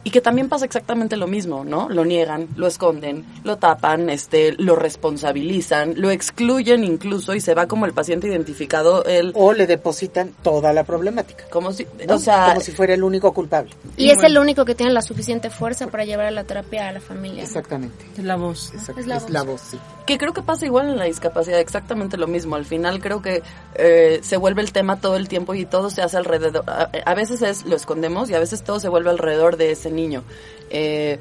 [0.05, 1.89] Y que también pasa exactamente lo mismo, ¿no?
[1.89, 7.67] Lo niegan, lo esconden, lo tapan, este, lo responsabilizan, lo excluyen incluso y se va
[7.67, 11.45] como el paciente identificado, el, O le depositan toda la problemática.
[11.49, 12.15] como si, ¿no?
[12.15, 13.71] o sea, como si fuera el único culpable.
[13.97, 16.91] Y es el único que tiene la suficiente fuerza para llevar a la terapia a
[16.91, 17.41] la familia.
[17.43, 18.05] Exactamente.
[18.17, 18.73] Es la voz.
[18.73, 19.51] Exact- Es la es la voz.
[19.53, 19.79] voz, sí.
[20.05, 22.55] Que creo que pasa igual en la discapacidad, exactamente lo mismo.
[22.55, 23.41] Al final creo que
[23.73, 26.63] eh, se vuelve el tema todo el tiempo y todo se hace alrededor.
[26.69, 29.89] A, a veces es lo escondemos y a veces todo se vuelve alrededor de ese
[29.95, 30.23] niño.
[30.69, 31.19] Eh,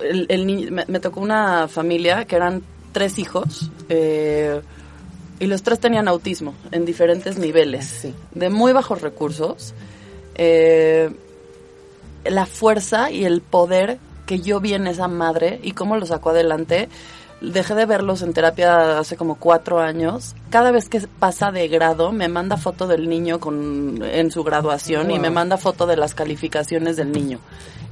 [0.00, 4.60] el, el ni- me, me tocó una familia que eran tres hijos eh,
[5.40, 8.14] y los tres tenían autismo en diferentes niveles, Sí.
[8.32, 9.74] de muy bajos recursos.
[10.34, 11.10] Eh,
[12.24, 16.30] la fuerza y el poder que yo vi en esa madre y cómo lo sacó
[16.30, 16.88] adelante.
[17.40, 20.36] Dejé de verlos en terapia hace como cuatro años.
[20.48, 25.10] Cada vez que pasa de grado, me manda foto del niño con, en su graduación
[25.10, 27.40] y me manda foto de las calificaciones del niño.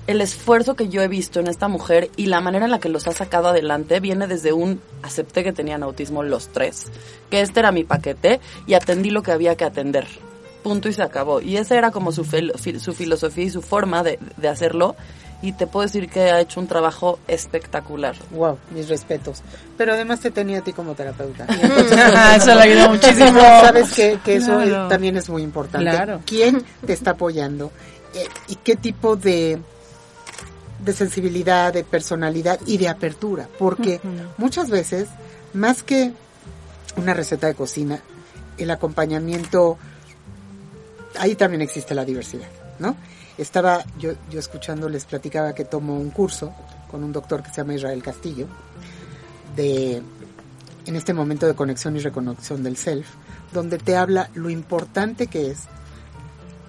[0.07, 2.89] El esfuerzo que yo he visto en esta mujer y la manera en la que
[2.89, 6.87] los ha sacado adelante viene desde un acepté que tenían autismo los tres,
[7.31, 10.07] que este era mi paquete y atendí lo que había que atender
[10.61, 11.41] punto y se acabó.
[11.41, 14.95] Y esa era como su, filosofía y su forma de, de hacerlo.
[15.43, 18.15] Y te puedo decir que ha hecho un trabajo espectacular.
[18.31, 19.41] Wow, mis respetos.
[19.79, 21.47] Pero además te tenía a ti como terapeuta.
[22.37, 23.41] Eso le ayudó muchísimo.
[23.41, 24.89] Sabes que, que eso Claro.
[24.89, 25.89] también es muy importante.
[25.91, 26.21] Claro.
[26.27, 27.73] ¿Quién te está apoyando?
[28.15, 29.59] Eh, ¿Y qué tipo de,
[30.85, 33.49] de sensibilidad, de personalidad y de apertura?
[33.59, 34.01] Porque
[34.37, 35.09] muchas veces,
[35.53, 36.13] más que
[36.97, 38.01] una receta de cocina,
[38.59, 39.79] el acompañamiento,
[41.19, 42.97] ahí también existe la diversidad, ¿no?
[43.39, 46.53] Estaba yo, yo escuchando, les platicaba que tomo un curso
[46.91, 48.47] con un doctor que se llama Israel Castillo,
[49.57, 50.03] de
[50.87, 53.07] en este momento de conexión y reconexión del self,
[53.53, 55.61] donde te habla lo importante que es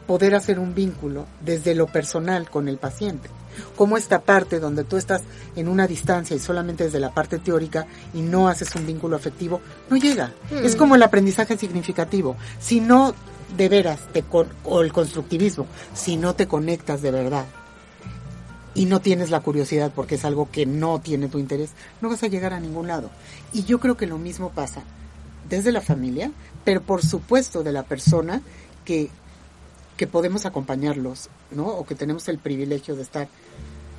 [0.06, 3.30] poder hacer un vínculo desde lo personal con el paciente.
[3.76, 5.22] Como esta parte donde tú estás
[5.56, 9.62] en una distancia y solamente desde la parte teórica y no haces un vínculo afectivo,
[9.90, 10.32] no llega.
[10.64, 12.36] Es como el aprendizaje significativo.
[12.60, 13.14] Si no
[13.58, 17.46] de veras te con- o el constructivismo, si no te conectas de verdad
[18.74, 22.24] y no tienes la curiosidad porque es algo que no tiene tu interés, no vas
[22.24, 23.10] a llegar a ningún lado.
[23.52, 24.82] Y yo creo que lo mismo pasa
[25.50, 26.32] desde la familia,
[26.64, 28.42] pero por supuesto de la persona
[28.86, 29.10] que,
[30.02, 31.68] que podemos acompañarlos, ¿no?
[31.68, 33.28] O que tenemos el privilegio de estar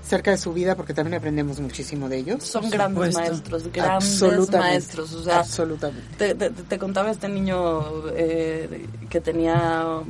[0.05, 2.43] cerca de su vida porque también aprendemos muchísimo de ellos.
[2.43, 3.21] Son grandes supuesto.
[3.21, 3.89] maestros, grandes
[4.21, 4.59] Absolutamente.
[4.59, 5.13] maestros.
[5.13, 6.09] O sea, Absolutamente.
[6.19, 10.01] te, te- te contaba este niño eh, que tenía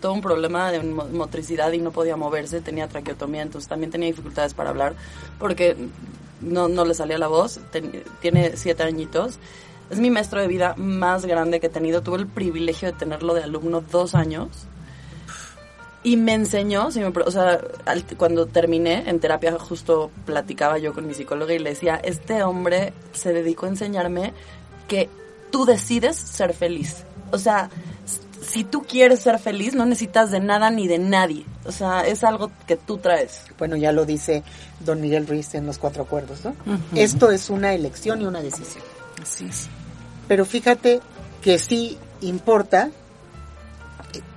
[0.00, 4.06] todo un problema de mo- motricidad y no podía moverse, tenía traqueotomía, entonces también tenía
[4.08, 4.94] dificultades para hablar
[5.38, 5.76] porque
[6.40, 9.38] no, no le salía la voz, ten- tiene siete añitos.
[9.90, 12.00] Es mi maestro de vida más grande que he tenido.
[12.00, 14.48] Tuve el privilegio de tenerlo de alumno dos años.
[16.04, 20.92] Y me enseñó, si me o sea, al- cuando terminé en terapia justo platicaba yo
[20.92, 24.32] con mi psicóloga y le decía, este hombre se dedicó a enseñarme
[24.88, 25.08] que
[25.52, 27.04] tú decides ser feliz.
[27.30, 27.70] O sea,
[28.44, 31.46] si tú quieres ser feliz, no necesitas de nada ni de nadie.
[31.64, 33.44] O sea, es algo que tú traes.
[33.56, 34.42] Bueno, ya lo dice
[34.80, 36.56] don Miguel Ruiz en los cuatro acuerdos, ¿no?
[36.96, 38.82] Esto es una elección y una decisión.
[39.22, 39.68] Así es.
[40.26, 41.00] Pero fíjate
[41.40, 42.90] que sí importa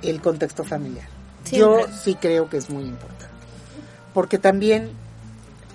[0.04, 1.08] el contexto familiar.
[1.52, 3.26] Yo sí creo que es muy importante.
[4.14, 4.92] Porque también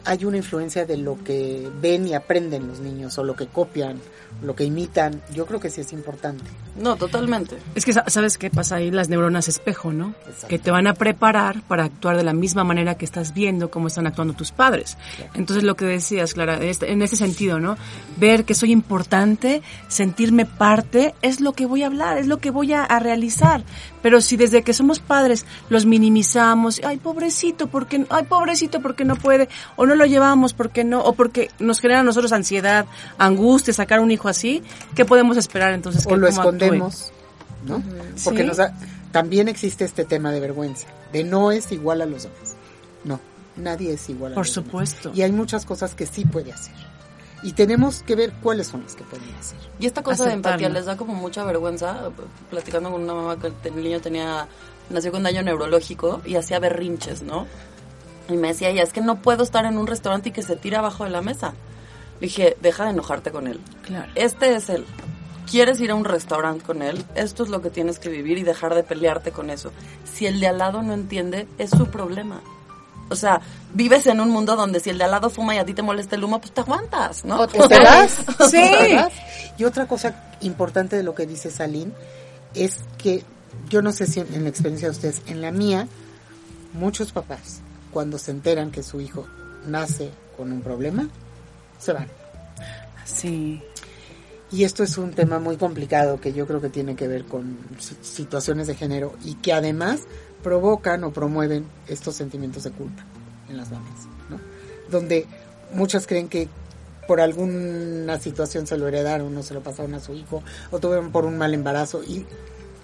[0.05, 3.99] hay una influencia de lo que ven y aprenden los niños o lo que copian,
[4.43, 5.21] lo que imitan.
[5.35, 6.45] Yo creo que sí es importante.
[6.77, 7.57] No, totalmente.
[7.75, 10.15] Es que sa- sabes qué pasa ahí las neuronas espejo, ¿no?
[10.27, 10.49] Exacto.
[10.49, 13.89] Que te van a preparar para actuar de la misma manera que estás viendo cómo
[13.89, 14.97] están actuando tus padres.
[15.35, 17.77] Entonces lo que decías, Clara, en ese sentido, ¿no?
[18.17, 22.51] Ver que soy importante, sentirme parte, es lo que voy a hablar, es lo que
[22.51, 23.63] voy a, a realizar.
[24.03, 29.17] Pero si desde que somos padres los minimizamos, ay pobrecito, porque ay pobrecito porque no
[29.17, 32.87] puede, o no lo llevamos porque no, o porque nos genera a nosotros ansiedad,
[33.19, 34.63] angustia, sacar un hijo así,
[34.95, 36.07] ¿qué podemos esperar entonces?
[36.07, 36.41] O que lo cómo actúe?
[36.57, 37.13] escondemos,
[37.65, 37.83] ¿no?
[38.25, 38.47] Porque Sí.
[38.47, 38.75] nos da,
[39.13, 42.55] también existe este tema de vergüenza, de no es igual a los demás.
[43.05, 43.19] No,
[43.57, 44.67] nadie es igual a Por los demás.
[44.71, 45.13] supuesto.
[45.15, 46.75] Y hay muchas cosas que sí puede hacer.
[47.43, 49.57] Y tenemos que ver cuáles son las que pueden hacer.
[49.79, 52.11] Y esta cosa de empatía les da como mucha vergüenza.
[52.51, 54.47] Platicando con una mamá que el niño tenía,
[54.91, 57.47] nació con daño neurológico y hacía berrinches, ¿no?
[58.31, 60.57] Y me decía ella, es que no puedo estar en un restaurante y que se
[60.57, 61.55] tire abajo de la mesa.
[62.21, 63.61] Le dije, deja de enojarte con él.
[63.83, 64.11] Claro.
[64.15, 64.85] Este es él.
[65.51, 67.05] ¿Quieres ir a un restaurante con él?
[67.15, 69.73] Esto es lo que tienes que vivir y dejar de pelearte con eso.
[70.05, 72.41] Si el de al lado no entiende, es su problema.
[73.09, 73.41] O sea,
[73.75, 75.83] vives en un mundo donde si el de al lado fuma y a ti te
[75.83, 77.41] molesta el humo, pues te aguantas, ¿no?
[77.41, 78.19] O te ¿O te vas?
[78.51, 78.63] Sí.
[79.59, 81.93] Y otra cosa importante de lo que dice Salín
[82.55, 83.25] es que
[83.69, 85.89] yo no sé si en la experiencia de ustedes, en la mía,
[86.73, 87.61] muchos papás,
[87.93, 89.27] cuando se enteran que su hijo
[89.67, 91.09] nace con un problema,
[91.79, 92.09] se van.
[93.05, 93.63] Sí.
[94.53, 97.57] Y esto es un tema muy complicado que yo creo que tiene que ver con
[97.79, 100.01] si- situaciones de género y que además
[100.43, 103.03] provocan o promueven estos sentimientos de culpa
[103.49, 104.41] en las mamás, ¿no?
[104.91, 105.27] Donde
[105.73, 106.49] muchas creen que
[107.07, 111.13] por alguna situación se lo heredaron o se lo pasaron a su hijo o tuvieron
[111.13, 112.25] por un mal embarazo y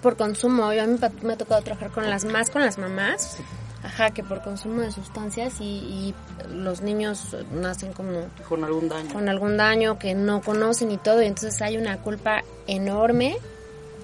[0.01, 0.71] por consumo.
[0.73, 3.37] Yo a mí pa- me ha tocado trabajar con las más con las mamás.
[3.83, 6.15] Ajá, que por consumo de sustancias y, y
[6.53, 9.13] los niños nacen como Con algún daño.
[9.13, 13.37] con algún daño que no conocen y todo, y entonces hay una culpa enorme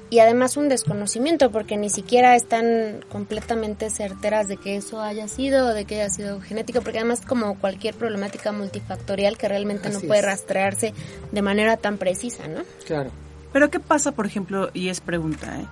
[0.09, 5.67] y además un desconocimiento porque ni siquiera están completamente certeras de que eso haya sido
[5.69, 9.99] o de que haya sido genético, porque además como cualquier problemática multifactorial que realmente no
[10.01, 10.25] puede es.
[10.25, 10.93] rastrearse
[11.31, 12.61] de manera tan precisa, ¿no?
[12.85, 13.09] claro,
[13.51, 15.65] Pero ¿qué pasa, por ejemplo, y es pregunta, ¿eh?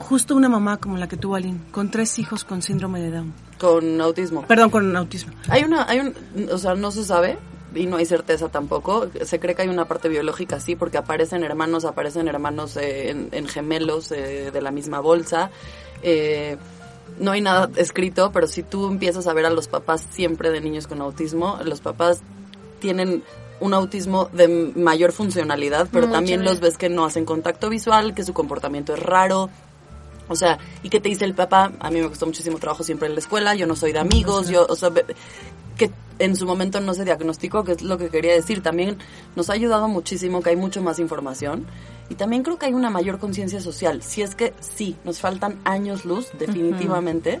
[0.00, 3.32] Justo una mamá como la que tuvo Aline, con tres hijos con síndrome de Down.
[3.58, 4.46] Con autismo.
[4.46, 5.32] Perdón, con autismo.
[5.48, 6.14] Hay una, hay un,
[6.50, 7.38] o sea, no se sabe
[7.74, 9.08] y no hay certeza tampoco.
[9.24, 13.28] Se cree que hay una parte biológica, sí, porque aparecen hermanos, aparecen hermanos eh, en,
[13.30, 15.50] en gemelos eh, de la misma bolsa.
[16.02, 16.56] Eh,
[17.18, 20.60] no hay nada escrito, pero si tú empiezas a ver a los papás siempre de
[20.60, 22.22] niños con autismo, los papás
[22.80, 23.22] tienen
[23.60, 28.14] un autismo de mayor funcionalidad, pero Mucho también los ves que no hacen contacto visual,
[28.14, 29.50] que su comportamiento es raro,
[30.30, 31.72] o sea, ¿y qué te dice el papá?
[31.80, 34.48] A mí me costó muchísimo trabajo siempre en la escuela, yo no soy de amigos,
[34.48, 34.90] yo, o sea,
[35.76, 38.62] que en su momento no se diagnosticó, que es lo que quería decir.
[38.62, 38.96] También
[39.36, 41.66] nos ha ayudado muchísimo que hay mucho más información
[42.10, 44.02] y también creo que hay una mayor conciencia social.
[44.02, 47.40] Si es que sí, nos faltan años luz, definitivamente.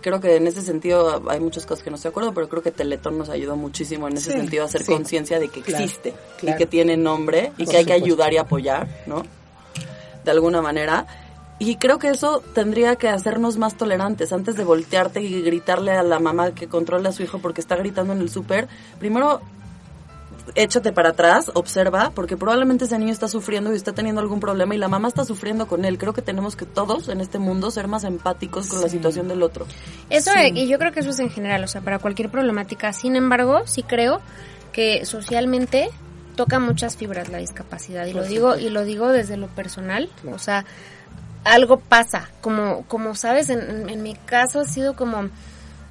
[0.00, 2.62] Creo que en ese sentido hay muchas cosas que no estoy de acuerdo, pero creo
[2.62, 4.92] que Teletón nos ayudó muchísimo en ese Sí, sentido a hacer sí.
[4.92, 6.56] conciencia de que Claro, existe y claro.
[6.58, 8.04] que tiene nombre y Por que hay que supuesto.
[8.06, 9.22] ayudar y apoyar, ¿no?
[10.24, 11.06] de alguna manera.
[11.60, 14.32] Y creo que eso tendría que hacernos más tolerantes.
[14.32, 17.76] Antes de voltearte y gritarle a la mamá que controla a su hijo porque está
[17.76, 18.66] gritando en el súper,
[18.98, 19.42] primero
[20.54, 24.74] échate para atrás, observa, porque probablemente ese niño está sufriendo y está teniendo algún problema
[24.74, 25.98] y la mamá está sufriendo con él.
[25.98, 29.42] Creo que tenemos que todos en este mundo ser más empáticos con la situación del
[29.42, 29.66] otro.
[30.08, 32.92] Eso, y yo creo que eso es en general, o sea, para cualquier problemática.
[32.94, 34.22] Sin embargo, sí creo
[34.72, 35.90] que socialmente
[36.36, 40.38] toca muchas fibras la discapacidad y lo digo y lo digo desde lo personal, o
[40.38, 40.64] sea,
[41.44, 45.28] algo pasa, como como sabes, en, en- en mi caso ha sido como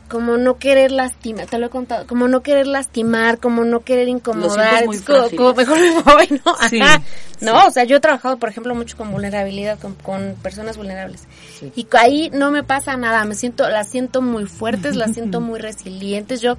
[0.07, 4.07] como no querer lastimar, te lo he contado, como no querer lastimar, como no querer
[4.07, 4.97] incomodar, muy
[5.37, 6.55] como, mejor me voy, ¿no?
[6.67, 7.01] Sí, Ajá.
[7.41, 11.25] No, o sea, yo he trabajado, por ejemplo, mucho con vulnerabilidad, con, con personas vulnerables.
[11.75, 15.59] Y ahí no me pasa nada, me siento, las siento muy fuertes, las siento muy
[15.59, 16.57] resilientes, yo,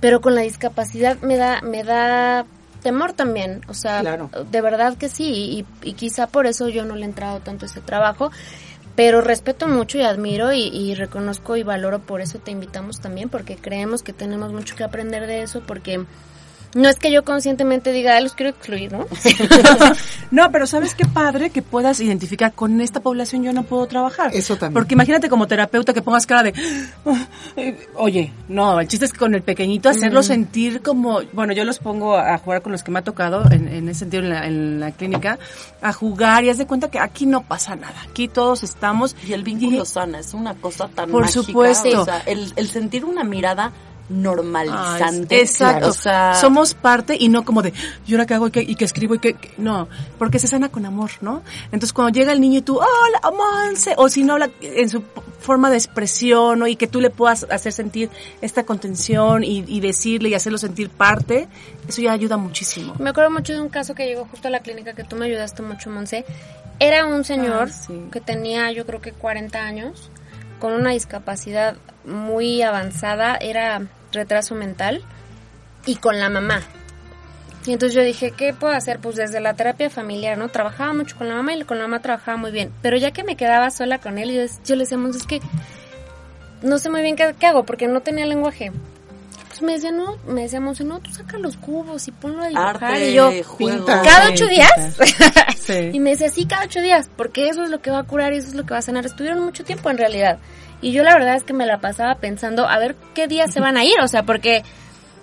[0.00, 2.44] pero con la discapacidad me da, me da
[2.80, 4.30] temor también, o sea, Claro.
[4.50, 7.64] de verdad que sí, y, y quizá por eso yo no le he entrado tanto
[7.64, 8.30] a ese trabajo,
[8.96, 13.28] pero respeto mucho y admiro y, y reconozco y valoro, por eso te invitamos también,
[13.28, 16.04] porque creemos que tenemos mucho que aprender de eso, porque
[16.74, 19.06] no es que yo conscientemente diga, "Ay, los quiero excluir, ¿no?
[20.30, 24.30] No, pero ¿sabes qué padre que puedas identificar con esta población yo no puedo trabajar?
[24.32, 24.74] Eso también.
[24.74, 26.54] Porque imagínate como terapeuta que pongas cara de,
[27.04, 27.26] "Ah,
[27.96, 31.80] oye, no, el chiste es que con el pequeñito hacerlo sentir como, bueno, yo los
[31.80, 34.46] pongo a jugar con los que me ha tocado en, en ese sentido en la,
[34.46, 35.38] en la clínica,
[35.82, 39.32] a jugar y haz de cuenta que aquí no pasa nada, aquí todos estamos Y
[39.32, 41.42] el vínculo sana es una cosa tan Por mágica.
[41.42, 42.02] supuesto.
[42.02, 43.72] O sea, el, el sentir una mirada
[44.10, 45.40] Ay, normalizante.
[45.40, 45.88] exacto.
[45.88, 47.72] O sea, Somos parte y no como de,
[48.06, 49.52] ¿y ahora qué hago y qué, y qué escribo y qué, qué?".
[49.58, 49.88] No,
[50.18, 51.42] porque se sana con amor, ¿no?
[51.66, 55.02] Entonces cuando llega el niño y tú, hola, Monse, o si no habla en su
[55.40, 56.66] forma de expresión, ¿no?
[56.66, 60.90] Y que tú le puedas hacer sentir esta contención y, y decirle y hacerlo sentir
[60.90, 61.48] parte,
[61.88, 62.94] eso ya ayuda muchísimo.
[62.98, 65.26] Me acuerdo mucho de un caso que llegó justo a la clínica que tú me
[65.26, 66.24] ayudaste mucho, Monse.
[66.78, 68.02] Era un señor Ay, sí.
[68.10, 70.10] que tenía yo creo que 40 años,
[70.58, 73.82] con una discapacidad muy avanzada, era
[74.12, 75.02] retraso mental,
[75.86, 76.60] y con la mamá.
[77.66, 79.00] Y entonces yo dije, ¿qué puedo hacer?
[79.00, 80.48] Pues desde la terapia familiar, ¿no?
[80.48, 82.72] Trabajaba mucho con la mamá y con la mamá trabajaba muy bien.
[82.80, 85.40] Pero ya que me quedaba sola con él, yo, yo le decía, "Mons, es que
[86.62, 88.72] no sé muy bien qué, qué hago porque no tenía lenguaje.
[89.48, 92.48] Pues me decía, no, me decía, Monse, no, tú saca los cubos y ponlo a
[92.48, 92.84] dibujar.
[92.84, 93.84] Arte, y yo, juego.
[93.84, 94.70] ¿cada ocho días?
[95.60, 95.90] Sí.
[95.92, 98.32] Y me decía, sí, cada ocho días, porque eso es lo que va a curar
[98.32, 99.06] y eso es lo que va a sanar.
[99.06, 100.38] Estuvieron mucho tiempo en realidad.
[100.82, 103.60] Y yo la verdad es que me la pasaba pensando a ver qué días se
[103.60, 104.62] van a ir, o sea, porque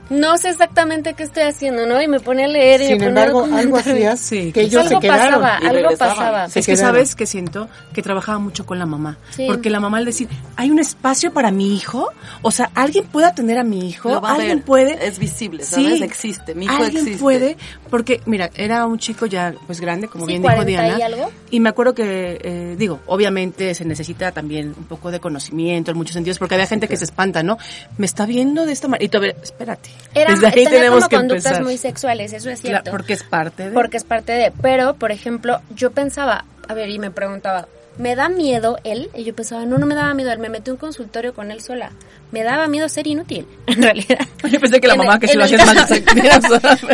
[0.09, 2.01] no sé exactamente qué estoy haciendo, ¿no?
[2.01, 4.83] Y me pone a leer y me pone a embargo, algo hacías Sí, que ellos
[4.87, 5.41] algo se quedaron.
[5.41, 6.49] pasaba, Y algo pasaba.
[6.49, 9.17] Se es que sabes que siento que trabajaba mucho con la mamá.
[9.31, 9.45] Sí.
[9.47, 12.09] Porque la mamá al decir, hay un espacio para mi hijo,
[12.41, 14.65] o sea, alguien puede atender a mi hijo, Lo va a alguien ver.
[14.65, 15.07] puede.
[15.07, 16.01] Es visible, ¿sabes?
[16.01, 17.19] Existe, mi hijo alguien existe.
[17.21, 17.57] puede,
[17.89, 20.99] porque mira, era un chico ya pues grande, como Sí, bien dijo 40 Diana.
[20.99, 21.31] y algo.
[21.51, 25.97] y me acuerdo que, eh, digo, obviamente se necesita también un poco de conocimiento en
[25.97, 27.57] muchos sentidos, porque había gente que se espanta, ¿no?
[27.97, 29.05] Me está viendo de esta manera.
[29.05, 29.89] Y todavía, espérate.
[30.13, 31.63] Era, Desde ahí tenía tenemos como que conductas empezar.
[31.63, 32.91] muy sexuales, eso es cierto.
[32.91, 33.71] porque es parte de.
[33.71, 34.51] porque es parte de.
[34.61, 37.67] Pero, por ejemplo, yo pensaba, a ver, y me preguntaba,
[37.97, 39.09] ¿me da miedo él?
[39.15, 40.39] Y yo pensaba, no, no me daba miedo él.
[40.39, 41.91] Me metí un consultorio con él sola.
[42.31, 44.19] Me daba miedo ser inútil, en realidad.
[44.51, 46.31] Yo pensé que la En mamá el- que se lo hacía sentido.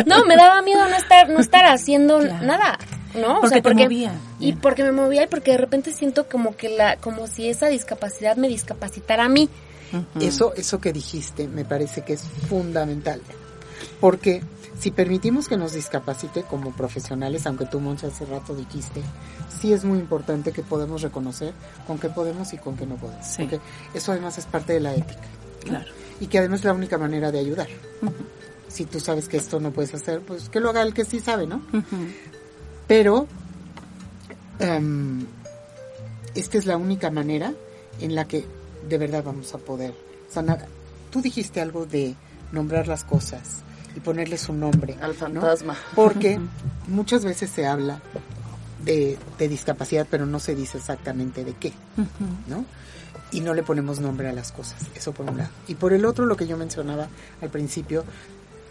[0.06, 2.44] No, me daba miedo no estar, no estar haciendo Claro.
[2.46, 2.78] nada.
[3.14, 3.40] ¿no?
[3.40, 4.12] Porque te movía.
[4.40, 7.68] Y porque me movía y porque de repente siento como que la, como si esa
[7.68, 9.48] discapacidad me discapacitara a mí.
[10.20, 13.20] Eso, eso que dijiste me parece que es fundamental.
[14.00, 14.42] Porque
[14.78, 19.02] si permitimos que nos discapacite como profesionales, aunque tú, Moncha, hace rato dijiste,
[19.48, 21.52] sí es muy importante que podamos reconocer
[21.86, 23.26] con qué podemos y con qué no podemos.
[23.26, 23.42] Sí.
[23.42, 23.60] Porque
[23.94, 25.22] eso además es parte de la ética.
[25.64, 25.70] ¿no?
[25.70, 25.90] Claro.
[26.20, 27.68] Y que además es la única manera de ayudar.
[28.68, 31.20] Si tú sabes que esto no puedes hacer, pues que lo haga el que sí
[31.20, 31.62] sabe, ¿no?
[32.86, 33.26] Pero
[34.58, 35.24] em,
[36.34, 37.54] esta es la única manera
[38.00, 38.44] en la que
[38.88, 39.94] de verdad vamos a poder
[40.30, 40.66] sanar.
[41.10, 42.14] Tú dijiste algo de
[42.52, 43.62] nombrar las cosas
[43.96, 44.96] y ponerles un nombre.
[45.00, 45.14] Al ¿no?
[45.14, 45.76] fantasma.
[45.94, 46.40] Porque
[46.88, 48.00] muchas veces se habla
[48.84, 51.72] de, de discapacidad, pero no se dice exactamente de qué,
[52.46, 52.64] ¿no?
[53.32, 54.80] Y no le ponemos nombre a las cosas.
[54.94, 55.50] Eso por un lado.
[55.66, 57.08] Y por el otro, lo que yo mencionaba
[57.40, 58.04] al principio,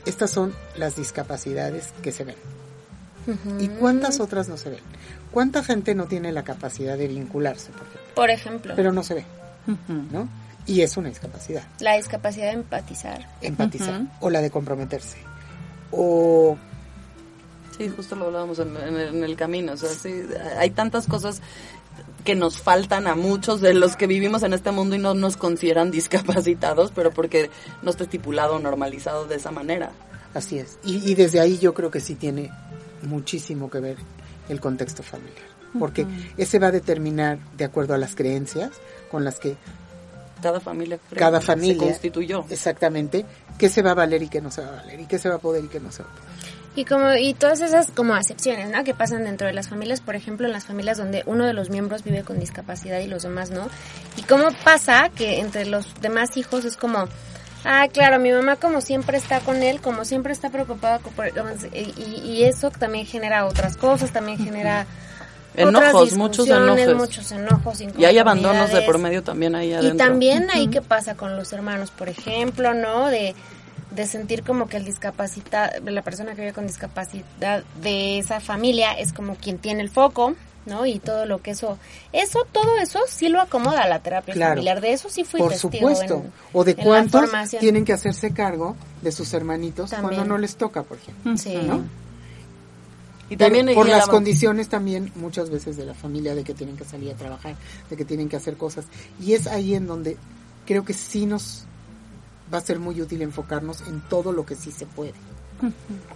[0.05, 2.35] estas son las discapacidades que se ven.
[3.59, 4.81] ¿Y cuántas otras no se ven?
[5.31, 8.13] ¿Cuánta gente no tiene la capacidad de vincularse, por ejemplo?
[8.15, 9.25] Por ejemplo, Pero no se ve,
[9.87, 10.27] ¿no?
[10.65, 11.63] Y es una discapacidad.
[11.79, 13.27] la discapacidad de empatizar.
[13.41, 14.01] Empatizar.
[14.21, 15.17] O la de comprometerse.
[15.91, 16.57] O
[17.77, 19.73] Sí, justo lo hablábamos en, en el, en el camino.
[19.73, 20.23] O sea, sí,
[20.57, 21.41] hay tantas cosas
[22.23, 25.37] que nos faltan a muchos de los que vivimos en este mundo y no nos
[25.37, 27.49] consideran discapacitados, pero porque
[27.81, 29.91] no está estipulado o normalizado de esa manera.
[30.33, 30.77] Así es.
[30.83, 32.51] Y, y desde ahí yo creo que sí tiene
[33.01, 33.97] muchísimo que ver
[34.49, 35.53] el contexto familiar.
[35.79, 36.05] Porque
[36.37, 38.71] ese va a determinar, de acuerdo a las creencias
[39.11, 39.55] con las que
[40.41, 42.45] Cada familia, cada se familia constituyó.
[42.49, 43.25] exactamente
[43.57, 45.29] qué se va a valer y qué no se va a valer y qué se
[45.29, 46.33] va a poder y qué no se va a poder.
[46.75, 48.83] Y como y todas esas como acepciones, ¿no?
[48.83, 51.69] Que pasan dentro de las familias, por ejemplo, en las familias donde uno de los
[51.69, 53.67] miembros vive con discapacidad y los demás no.
[54.17, 57.07] Y cómo pasa que entre los demás hijos es como
[57.65, 61.27] Ah, claro, mi mamá como siempre está con él, como siempre está preocupada por
[61.73, 61.79] y,
[62.25, 64.89] y- eso también genera otras cosas, también genera otras
[65.55, 66.95] Enojos, muchos enojos.
[66.95, 70.05] muchos enojos, Y hay abandonos de por medio también ahí Y adentro.
[70.07, 73.07] también ahí qué pasa con los hermanos, por ejemplo, ¿no?
[73.09, 73.35] De,
[73.91, 78.93] de sentir como que el discapacitado, la persona que vive con discapacidad de esa familia
[78.93, 80.33] es como quien tiene el foco,
[80.65, 80.85] ¿no?
[80.87, 81.77] Y todo lo que eso,
[82.13, 84.53] eso, todo eso sí lo acomoda la terapia Claro.
[84.53, 84.81] familiar.
[84.81, 86.15] De eso sí fui Por testigo supuesto.
[86.15, 87.29] en- o de cuántos
[87.59, 90.15] tienen que hacerse cargo de sus hermanitos También.
[90.15, 91.37] cuando no les toca, por ejemplo.
[91.37, 91.55] Sí.
[91.67, 91.83] ¿no?
[93.33, 96.53] Y Pero también por las la- condiciones también muchas veces de la familia de que
[96.53, 97.55] tienen que salir a trabajar,
[97.89, 98.85] de que tienen que hacer cosas.
[99.19, 100.17] Y es ahí en donde
[100.65, 101.63] creo que sí nos
[102.53, 105.13] va a ser muy útil enfocarnos en todo lo que sí se puede.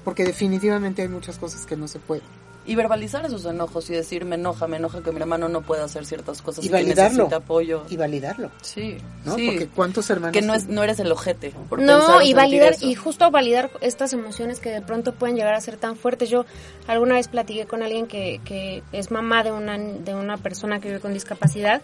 [0.03, 2.25] Porque definitivamente hay muchas cosas que no se pueden.
[2.67, 5.85] Y verbalizar esos enojos y decir, me enoja, me enoja que mi hermano no pueda
[5.85, 7.09] hacer ciertas cosas Y que validarlo.
[7.23, 7.83] necesita apoyo.
[7.89, 8.51] Y validarlo.
[8.61, 9.35] Sí, ¿no?
[9.35, 9.47] sí.
[9.47, 10.33] Porque cuántos hermanos...
[10.33, 11.51] que no, es, no eres el ojete.
[11.69, 12.85] Por No, pensar y validar, eso.
[12.85, 16.29] y justo validar estas emociones que de pronto pueden llegar a ser tan fuertes.
[16.29, 16.45] Yo
[16.87, 20.89] alguna vez platiqué con alguien que, que es mamá de una, de una persona que
[20.89, 21.81] vive con discapacidad,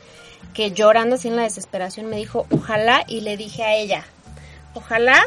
[0.54, 4.04] que llorando así en la desesperación me dijo, ojalá, y le dije a ella,
[4.74, 5.24] ojalá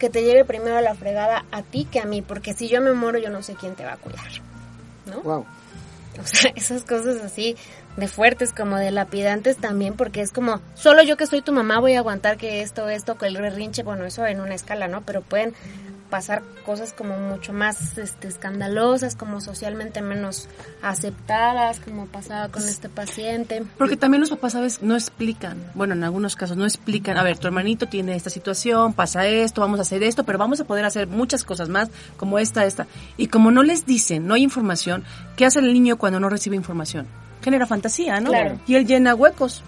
[0.00, 2.92] que te lleve primero la fregada a ti que a mí, porque si yo me
[2.92, 4.26] muero yo no sé quién te va a cuidar.
[5.06, 5.20] ¿No?
[5.22, 5.46] Wow.
[6.16, 7.56] O sea, esas cosas así
[7.96, 11.80] de fuertes, como de lapidantes también, porque es como, solo yo que soy tu mamá
[11.80, 15.02] voy a aguantar que esto, esto, que el berrinche, bueno, eso en una escala, ¿no?
[15.02, 15.54] Pero pueden
[16.14, 20.48] pasar cosas como mucho más este, escandalosas, como socialmente menos
[20.80, 23.64] aceptadas, como pasaba con este paciente.
[23.76, 24.80] Porque también los papás, ¿sabes?
[24.80, 25.58] No explican.
[25.74, 27.16] Bueno, en algunos casos no explican.
[27.16, 30.60] A ver, tu hermanito tiene esta situación, pasa esto, vamos a hacer esto, pero vamos
[30.60, 32.86] a poder hacer muchas cosas más, como esta, esta.
[33.16, 35.02] Y como no les dicen, no hay información,
[35.34, 37.08] ¿qué hace el niño cuando no recibe información?
[37.42, 38.30] Genera fantasía, ¿no?
[38.30, 38.60] Claro.
[38.68, 39.64] Y él llena huecos.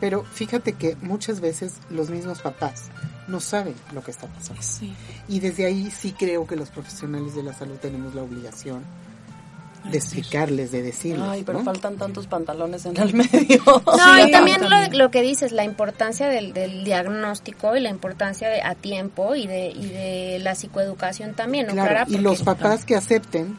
[0.00, 2.90] Pero fíjate que muchas veces los mismos papás
[3.28, 4.62] no saben lo que está pasando.
[4.62, 4.92] Sí.
[5.28, 8.84] Y desde ahí sí creo que los profesionales de la salud tenemos la obligación
[9.90, 11.28] de explicarles, de decirles.
[11.28, 11.64] Ay, pero ¿no?
[11.64, 13.62] faltan tantos pantalones en el medio.
[13.66, 17.90] No, Sí, y también lo, lo que dices, la importancia del, del diagnóstico y la
[17.90, 22.06] importancia de a tiempo y de, y de la psicoeducación también, ¿no, Claro, Clara?
[22.08, 23.58] y los papás que acepten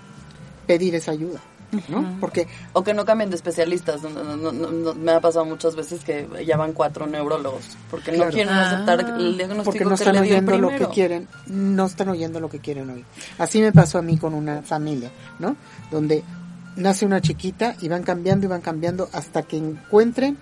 [0.66, 1.40] pedir esa ayuda,
[1.88, 2.18] ¿no?
[2.20, 4.02] Porque O que no cambien de especialistas.
[4.04, 7.78] No, no, no, no, no, me ha pasado muchas veces que ya van cuatro neurólogos
[7.90, 8.68] porque no quieren Ah.
[8.68, 11.86] aceptar el diagnóstico porque no que están le dio el oyendo lo que quieren, no
[11.86, 13.06] están oyendo lo que quieren oír.
[13.38, 15.56] Así me pasó a mí con una familia, ¿no?
[15.92, 16.24] Donde
[16.76, 20.38] nace una chiquita y van cambiando y van cambiando hasta que encuentren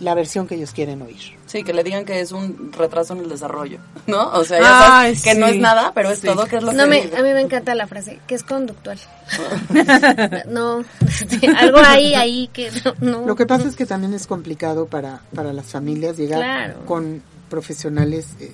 [0.00, 1.36] la versión que ellos quieren oír.
[1.46, 3.78] Sí, que le digan que es un retraso en el desarrollo,
[4.08, 4.28] ¿no?
[4.32, 6.26] O sea, ya Ay, sabes que no es nada, pero es Sí.
[6.26, 8.42] todo que es lo No, que me, a mí me encanta la frase, que es
[8.42, 8.98] conductual.
[10.48, 12.94] no, este, algo ahí, ahí que no.
[13.20, 13.26] no.
[13.26, 16.86] Lo que pasa es que también es complicado para, para las familias llegar Claro.
[16.86, 18.52] con profesionales eh,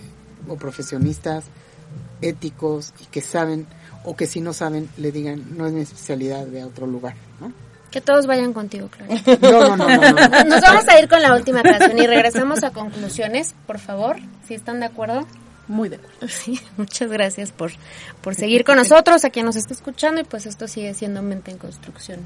[0.49, 1.45] o profesionistas
[2.21, 3.67] éticos y que saben
[4.05, 7.53] o que si no saben le digan no es mi especialidad de otro lugar, ¿no?
[7.91, 9.15] Que todos vayan contigo, Clara.
[9.41, 10.45] No, no, no, no, no.
[10.45, 14.17] Nos vamos a ir con la última canción y regresamos a conclusiones, por favor,
[14.47, 15.27] si están de acuerdo.
[15.67, 16.29] Muy de acuerdo.
[16.29, 17.73] Sí, muchas gracias por,
[18.21, 21.51] por seguir con nosotros, a quien nos está escuchando y pues esto sigue siendo Mente
[21.51, 22.21] en Construcción.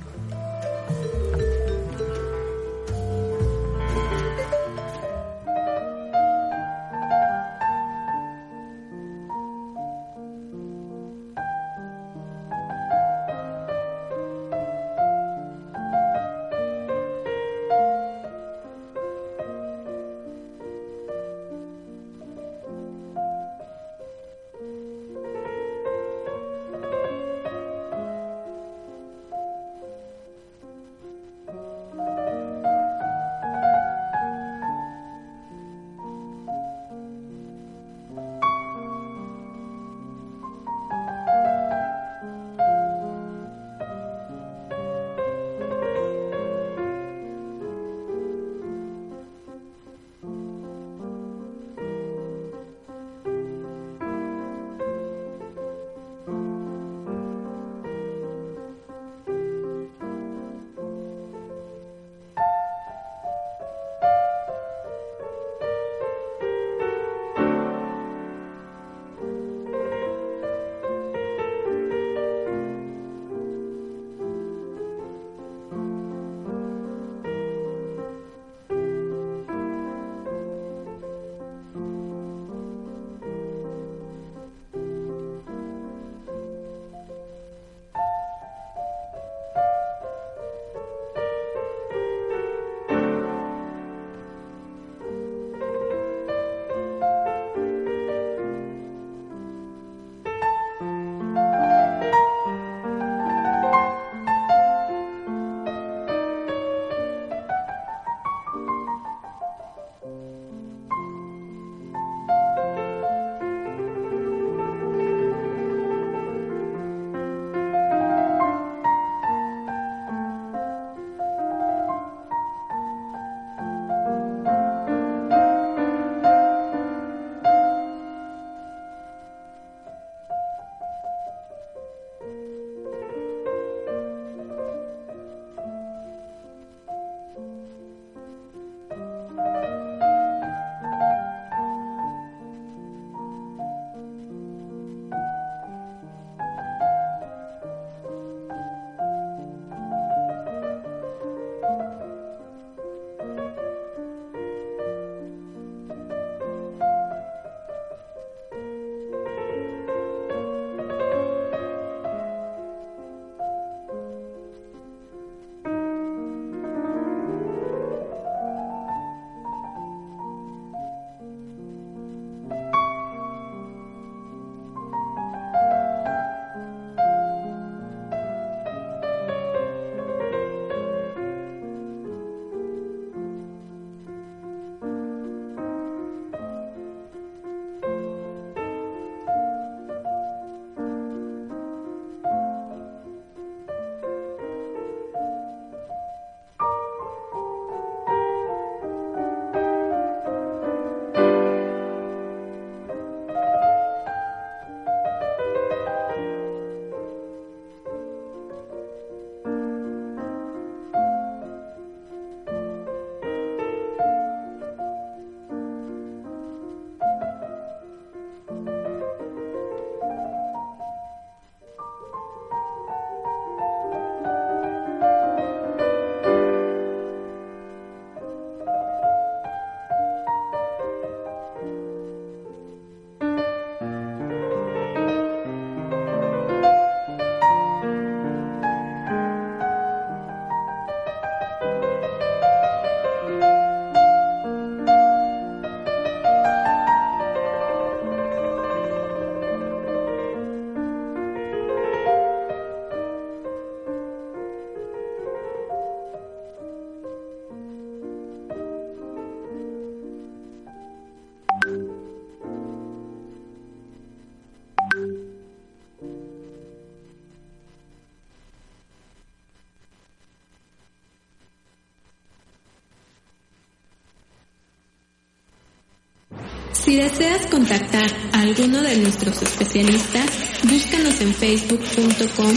[276.95, 280.27] Si deseas contactar a alguno de nuestros especialistas,
[280.63, 282.55] búscanos en facebook.com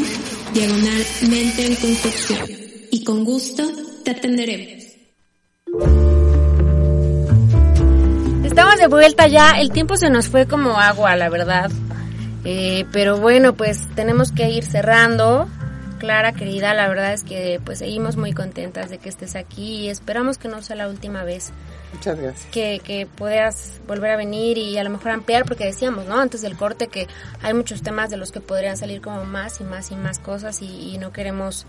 [0.54, 2.48] diagonal mente en construcción
[2.92, 3.64] y con gusto
[4.06, 4.84] te atenderemos.
[8.46, 11.72] Estamos de vuelta ya, el tiempo se nos fue como agua, la verdad.
[12.46, 15.48] Eh, pero bueno, pues tenemos que ir cerrando.
[15.98, 19.90] Clara, querida, la verdad es que pues seguimos muy contentas de que estés aquí y
[19.90, 21.54] esperamos que no sea la última vez
[21.94, 22.48] Muchas gracias.
[22.52, 26.20] que, que puedas volver a venir y a lo mejor ampliar, porque decíamos, ¿no?
[26.20, 27.08] Antes del corte que
[27.42, 30.62] hay muchos temas de los que podrían salir como más y más y más cosas
[30.62, 31.66] y, y no queremos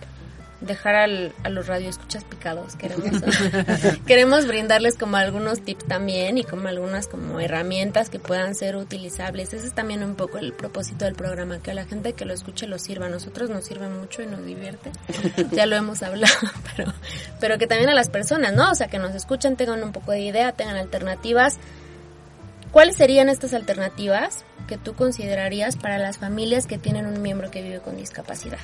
[0.61, 2.75] dejar al, a los radioescuchas picados.
[2.77, 3.23] Queremos,
[4.07, 9.53] queremos brindarles como algunos tips también y como algunas como herramientas que puedan ser utilizables.
[9.53, 12.35] Ese es también un poco el propósito del programa, que a la gente que lo
[12.35, 13.07] escuche lo sirva.
[13.07, 14.91] A nosotros nos sirve mucho y nos divierte.
[15.53, 16.35] ya lo hemos hablado,
[16.77, 16.93] pero,
[17.41, 18.71] pero que también a las personas, ¿no?
[18.71, 21.59] O sea, que nos escuchen, tengan un poco de idea, tengan alternativas.
[22.73, 27.63] ¿Cuáles serían estas alternativas que tú considerarías para las familias que tienen un miembro que
[27.63, 28.59] vive con discapacidad?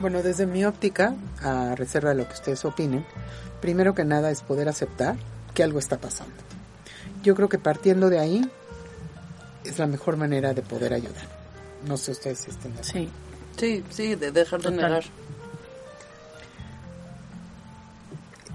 [0.00, 3.04] Bueno, desde mi óptica, a reserva de lo que ustedes opinen,
[3.60, 5.16] primero que nada es poder aceptar
[5.54, 6.34] que algo está pasando.
[7.22, 8.50] Yo creo que partiendo de ahí
[9.64, 11.26] es la mejor manera de poder ayudar.
[11.86, 12.98] No sé ustedes si estén de acuerdo.
[12.98, 13.10] Sí.
[13.56, 14.76] Sí, sí, de dejar de Total.
[14.76, 15.04] negar.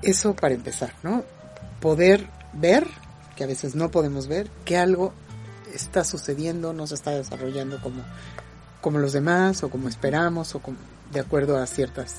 [0.02, 1.24] Eso para empezar, ¿no?
[1.80, 2.88] Poder ver,
[3.36, 5.14] que a veces no podemos ver, que algo
[5.74, 8.04] está sucediendo, no se está desarrollando como,
[8.82, 10.78] como los demás o como esperamos o como,
[11.12, 12.18] de acuerdo a ciertas,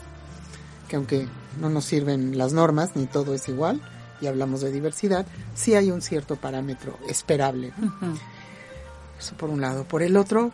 [0.89, 1.27] que aunque
[1.61, 3.81] no nos sirven las normas ni todo es igual
[4.21, 7.73] y hablamos de diversidad, sí hay un cierto parámetro esperable.
[7.79, 8.15] ¿no?
[9.19, 9.85] Eso por un lado.
[9.85, 10.51] Por el otro,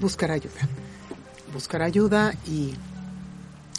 [0.00, 0.68] buscar ayuda.
[1.52, 2.74] Buscar ayuda y,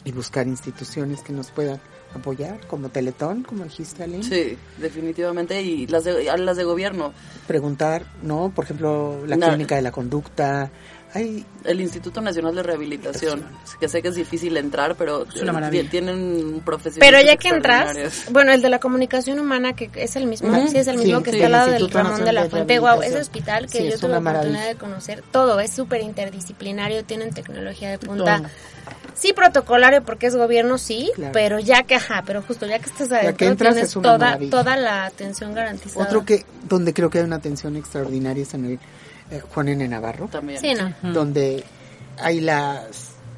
[0.03, 1.79] y buscar instituciones que nos puedan
[2.19, 4.23] apoyar, como Teletón, como dijiste, Aline.
[4.23, 5.61] Sí, definitivamente.
[5.61, 7.13] Y las de, las de gobierno.
[7.47, 8.51] Preguntar, ¿no?
[8.53, 9.47] Por ejemplo, la No.
[9.49, 10.71] clínica de la conducta.
[11.15, 13.45] Hay El Instituto Nacional de Rehabilitación,
[13.79, 15.87] que sé que es difícil entrar, pero Es una eh, maravilla.
[15.87, 20.25] tienen profesionales Pero ya que entras, bueno, el de la comunicación humana, que es el
[20.25, 22.49] mismo, sí es el Sí, mismo que sí, está al lado del Ramón de la
[22.49, 22.79] Fuente.
[22.79, 24.65] Wow, ese hospital que Sí, yo tuve la oportunidad maravilla.
[24.65, 28.37] de conocer, todo es súper interdisciplinario, tienen tecnología de punta.
[28.39, 28.47] Todo.
[29.15, 31.31] Sí, protocolario porque es gobierno, sí, Claro.
[31.33, 34.03] pero ya que, ajá, pero justo ya que estás adentro, que entras tienes es una
[34.03, 34.51] toda, maravilla.
[34.51, 36.05] toda la atención garantizada.
[36.05, 38.79] otro que, donde creo que hay una atención extraordinaria es en el
[39.31, 39.87] eh, Juan N.
[39.87, 40.59] Navarro, También.
[40.59, 40.93] Sí, ¿no?
[41.13, 41.63] donde
[42.19, 42.83] hay la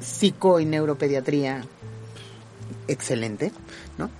[0.00, 1.64] psico y neuropediatría
[2.88, 3.52] excelente,
[3.98, 4.10] ¿no?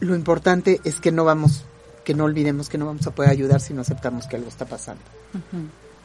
[0.00, 1.64] Lo importante es que no vamos,
[2.04, 4.64] que no olvidemos que no vamos a poder ayudar si no aceptamos que algo está
[4.64, 5.02] pasando.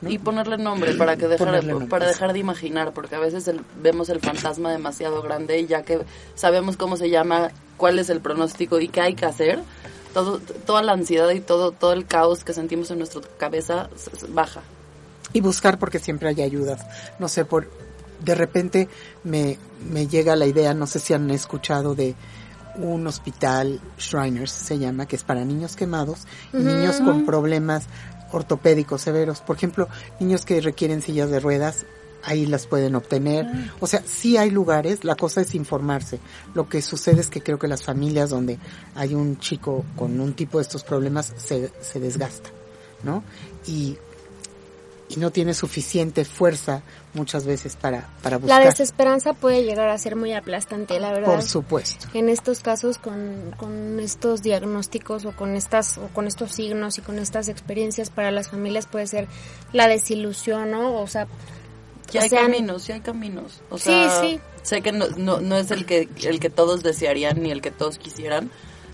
[0.02, 0.10] ¿No?
[0.10, 3.62] Y ponerle nombre para que dejar, nombre, para dejar de imaginar, porque a veces el-
[3.82, 6.00] vemos el fantasma demasiado grande y ya que
[6.36, 9.60] sabemos cómo se llama, cuál es el pronóstico y qué hay que hacer,
[10.14, 13.89] todo, toda la ansiedad y todo, todo el caos que sentimos en nuestra cabeza
[14.30, 14.62] baja.
[15.34, 16.86] y buscar porque siempre hay ayudas.
[17.20, 17.70] No sé, por
[18.24, 18.88] de repente
[19.26, 19.58] me,
[19.91, 22.16] me llega la idea, no sé si han escuchado de
[22.78, 27.86] un hospital, Shriners se llama, que es para niños quemados y niños con problemas
[28.36, 29.41] ortopédicos severos.
[29.41, 29.88] Por ejemplo,
[30.19, 31.86] niños que requieren sillas de ruedas,
[32.23, 33.45] ahí las pueden obtener.
[33.79, 36.19] O sea, sí hay lugares, la cosa es informarse.
[36.53, 38.57] Lo que sucede es que creo que las familias donde
[38.95, 42.49] hay un chico con un tipo de estos problemas se, se desgasta,
[43.03, 43.23] ¿no?
[43.67, 43.97] Y
[45.16, 46.82] y no tiene suficiente fuerza
[47.13, 48.66] muchas veces para, para La buscar.
[48.66, 51.28] desesperanza puede llegar a ser muy aplastante, la verdad.
[51.34, 52.07] Por supuesto.
[52.13, 57.01] en estos casos con, con estos diagnósticos o con estas o con estos signos y
[57.01, 59.28] con estas experiencias para las familias puede ser
[59.74, 60.99] la desilusión, ¿no?
[61.01, 61.28] O sea,
[62.11, 63.61] Ya o hay sea, caminos, ya hay caminos.
[63.70, 64.39] O Sí, sea, sí.
[64.63, 67.72] sé que no, no, no es el que, el que todos desearían ni el que
[67.72, 68.51] todos quisieran,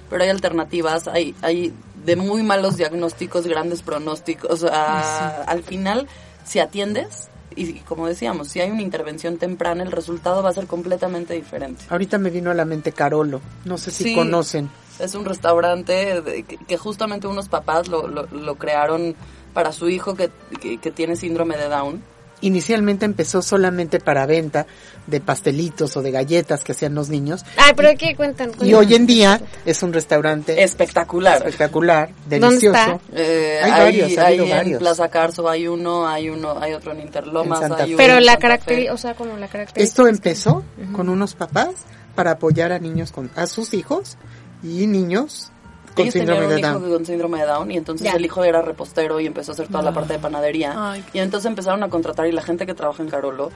[0.10, 1.74] pero hay alternativas, hay, hay
[2.06, 4.52] de muy malos diagnósticos, grandes pronósticos.
[4.64, 6.08] O sea, al final,
[6.46, 10.68] si atiendes, y como decíamos, si hay una intervención temprana, el resultado va a ser
[10.68, 11.84] completamente diferente.
[11.90, 13.42] Ahorita me vino a la mente Carolo.
[13.66, 14.16] No sé si Sí.
[14.16, 14.70] conocen.
[15.00, 19.16] Es un restaurante de- que, que justamente unos papás lo, lo, lo crearon
[19.54, 20.30] para su hijo que,
[20.62, 22.02] que, que tiene síndrome de Down.
[22.42, 24.66] Inicialmente empezó solamente para venta
[25.08, 27.46] de pastelitos o de galletas que hacían los niños.
[27.58, 28.52] Ay, pero ¿qué cuentan?
[28.62, 31.38] Y hoy en día es un restaurante Espectacular.
[31.38, 32.78] espectacular, ¿Dónde delicioso.
[32.80, 33.00] está?
[33.14, 34.80] Eh, Hay hay varios, ha hay habido en varios.
[34.80, 37.96] Plaza Carso hay uno, hay uno, hay otro en Interlomas, En Santa hay Fe.
[37.96, 39.84] uno Pero en la característica, o sea, como la característica.
[39.84, 40.64] Esto empezó
[40.94, 41.70] con unos papás
[42.16, 44.18] para apoyar a niños con a sus hijos
[44.64, 45.52] y niños
[45.96, 46.92] con Ellos síndrome tenían de un hijo Down.
[46.98, 49.84] con síndrome de Down y entonces el hijo era repostero y empezó a hacer toda
[49.84, 50.74] la parte de panadería.
[50.92, 53.50] Ay, y entonces empezaron a contratar y la gente que trabaja en Carolo,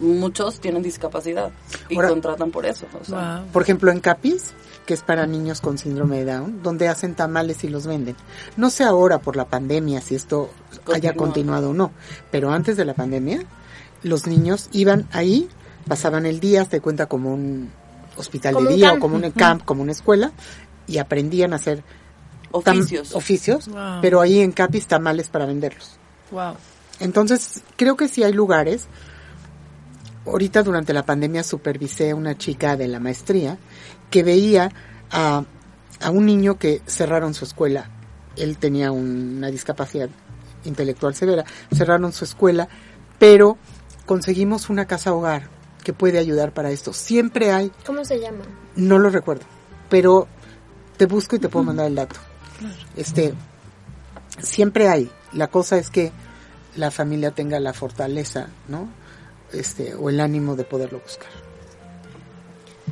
[0.00, 1.50] muchos tienen discapacidad
[1.88, 2.86] y Ahora- contratan por eso.
[3.00, 3.38] o sea.
[3.40, 3.52] Wow.
[3.52, 4.52] Por ejemplo, en Capis,
[4.86, 8.16] que es para niños con síndrome de Down, donde hacen tamales y los venden.
[8.56, 10.50] No sé ahora por la pandemia si esto
[10.94, 11.90] haya continuado o no,
[12.30, 13.40] pero antes de la pandemia,
[14.02, 15.48] los niños iban ahí,
[15.88, 17.70] pasaban el día, se cuenta como un
[18.16, 18.98] hospital Como de día camp.
[18.98, 20.32] o como un camp, como una escuela,
[20.88, 21.84] y aprendían a hacer
[22.50, 23.14] Oficios.
[23.14, 24.00] oficios, Wow.
[24.00, 25.98] pero ahí en Capis tamales para venderlos.
[26.30, 26.54] Wow.
[26.98, 28.86] Entonces, creo que sí hay lugares.
[30.26, 33.58] Ahorita durante la pandemia supervisé a una chica de la maestría
[34.10, 34.70] que veía
[35.10, 35.44] a,
[36.00, 37.90] a un niño que cerraron su escuela.
[38.36, 40.08] Él tenía una discapacidad
[40.64, 41.44] intelectual severa.
[41.74, 42.68] Cerraron su escuela,
[43.18, 43.56] pero
[44.06, 45.48] conseguimos una casa hogar
[45.84, 46.92] que puede ayudar para esto.
[46.92, 48.44] Siempre hay, ¿Cómo se llama?
[48.76, 49.44] no lo recuerdo,
[49.88, 50.28] pero
[50.98, 52.16] te busco y te puedo mandar el dato.
[52.96, 53.32] Este,
[54.40, 55.10] siempre hay.
[55.32, 56.12] La cosa es que
[56.76, 58.88] la familia tenga la fortaleza, ¿no?
[59.52, 61.28] Este, o el ánimo de poderlo buscar.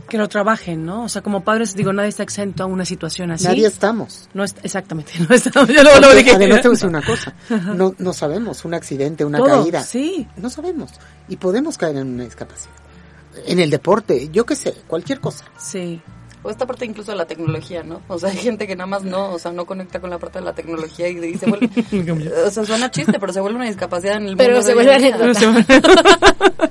[0.08, 1.04] Que lo trabajen, ¿no?
[1.04, 3.44] O sea, como padres, digo, nadie está exento a una situación así.
[3.44, 4.28] Nadie estamos.
[4.34, 5.68] No es, exactamente, no estamos.
[5.68, 6.36] Yo luego, Porque, dije.
[6.36, 7.34] además te voy a decir una cosa.
[7.74, 9.82] No, no sabemos, un accidente, una Todo, caída.
[9.82, 10.28] sí.
[10.36, 10.92] No sabemos.
[11.28, 12.70] Y podemos caer en una discapacidad.
[13.46, 15.44] En el deporte, yo qué sé, cualquier cosa.
[15.58, 16.00] Sí.
[16.46, 18.02] O esta parte incluso de la tecnología, ¿no?
[18.06, 20.38] O sea, hay gente que nada más no, o sea, no conecta con la parte
[20.38, 21.68] de la tecnología y, y se vuelve,
[22.46, 24.94] o sea, suena chiste, pero se vuelve una discapacidad en el Pero mundo se vuelve
[24.94, 26.70] anécdota.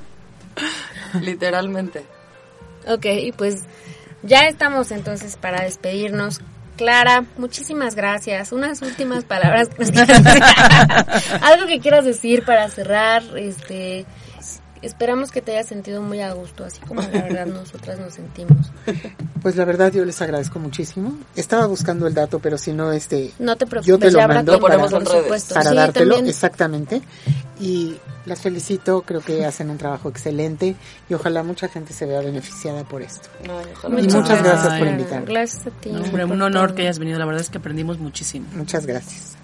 [1.20, 2.04] Literalmente.
[2.88, 3.06] Ok,
[3.36, 3.64] pues
[4.22, 6.40] ya estamos entonces para despedirnos.
[6.76, 8.52] Clara, muchísimas gracias.
[8.52, 9.68] Unas últimas palabras.
[9.68, 9.92] que nos.
[11.42, 13.22] Algo que quieras decir para cerrar.
[13.36, 14.04] Este,
[14.86, 18.70] esperamos que te hayas sentido muy a gusto, así como la verdad nosotras nos sentimos.
[19.42, 21.16] Pues la verdad yo les agradezco muchísimo.
[21.36, 24.58] Estaba buscando el dato, pero si no, este, No te preocupes, Yo te lo mando
[24.58, 25.54] para- por supuesto.
[25.54, 26.28] para Sí, dártelo también.
[26.30, 27.00] exactamente
[27.60, 30.74] y las felicito creo que hacen un trabajo excelente
[31.08, 34.00] y ojalá mucha gente se vea beneficiada por esto Ay, ojalá.
[34.00, 35.26] Y muchas gracias por invitarme.
[35.26, 35.90] Gracias a ti.
[35.90, 37.16] No, hombre, por un honor que hayas venido.
[37.20, 38.46] La verdad es que aprendimos muchísimo.
[38.52, 39.36] muchas gracias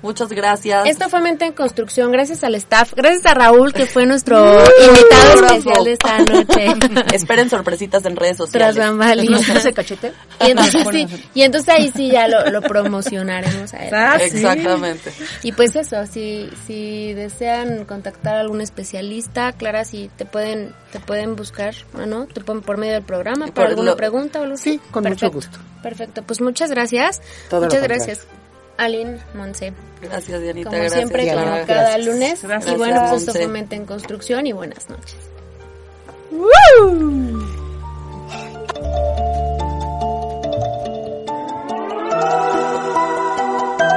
[0.00, 0.86] Muchas gracias.
[0.86, 4.38] Esto fue Mente en Construcción, gracias al staff, gracias a Raúl que fue nuestro
[4.86, 6.66] invitado especial de esta noche.
[7.14, 8.76] Esperen sorpresitas en redes Tras sociales.
[8.76, 9.48] bambalinas.
[9.48, 10.12] ese cachete?
[10.40, 13.94] Y entonces, sí, y entonces ahí sí ya lo, lo promocionaremos a él.
[13.94, 14.24] Ah, sí.
[14.36, 15.12] Exactamente.
[15.42, 21.00] Y pues eso, si, si desean contactar a algún especialista, Clara, si te pueden, te
[21.00, 21.74] pueden buscar,
[22.06, 22.26] ¿no?
[22.26, 24.56] Te pueden por medio del programa, por, por alguna lo- pregunta o algo.
[24.56, 25.58] Sí, con mucho Perfecto, gusto.
[25.82, 27.20] Perfecto, pues muchas gracias.
[27.50, 28.47] Todo lo muchas contrario.
[28.78, 30.70] Aline Monse, Gracias, Dianita.
[30.70, 31.42] como gracias, siempre, Diana.
[31.42, 32.06] como cada Gracias.
[32.06, 32.42] lunes.
[32.44, 35.16] Gracias, y bueno, pues esto Mente en Construcción y buenas noches.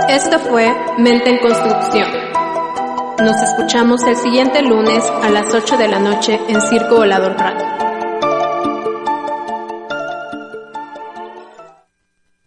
[0.09, 2.09] Esto fue Mente en Construcción.
[3.19, 7.90] Nos escuchamos el siguiente lunes a las 8 de la noche en Circo Volador Radio.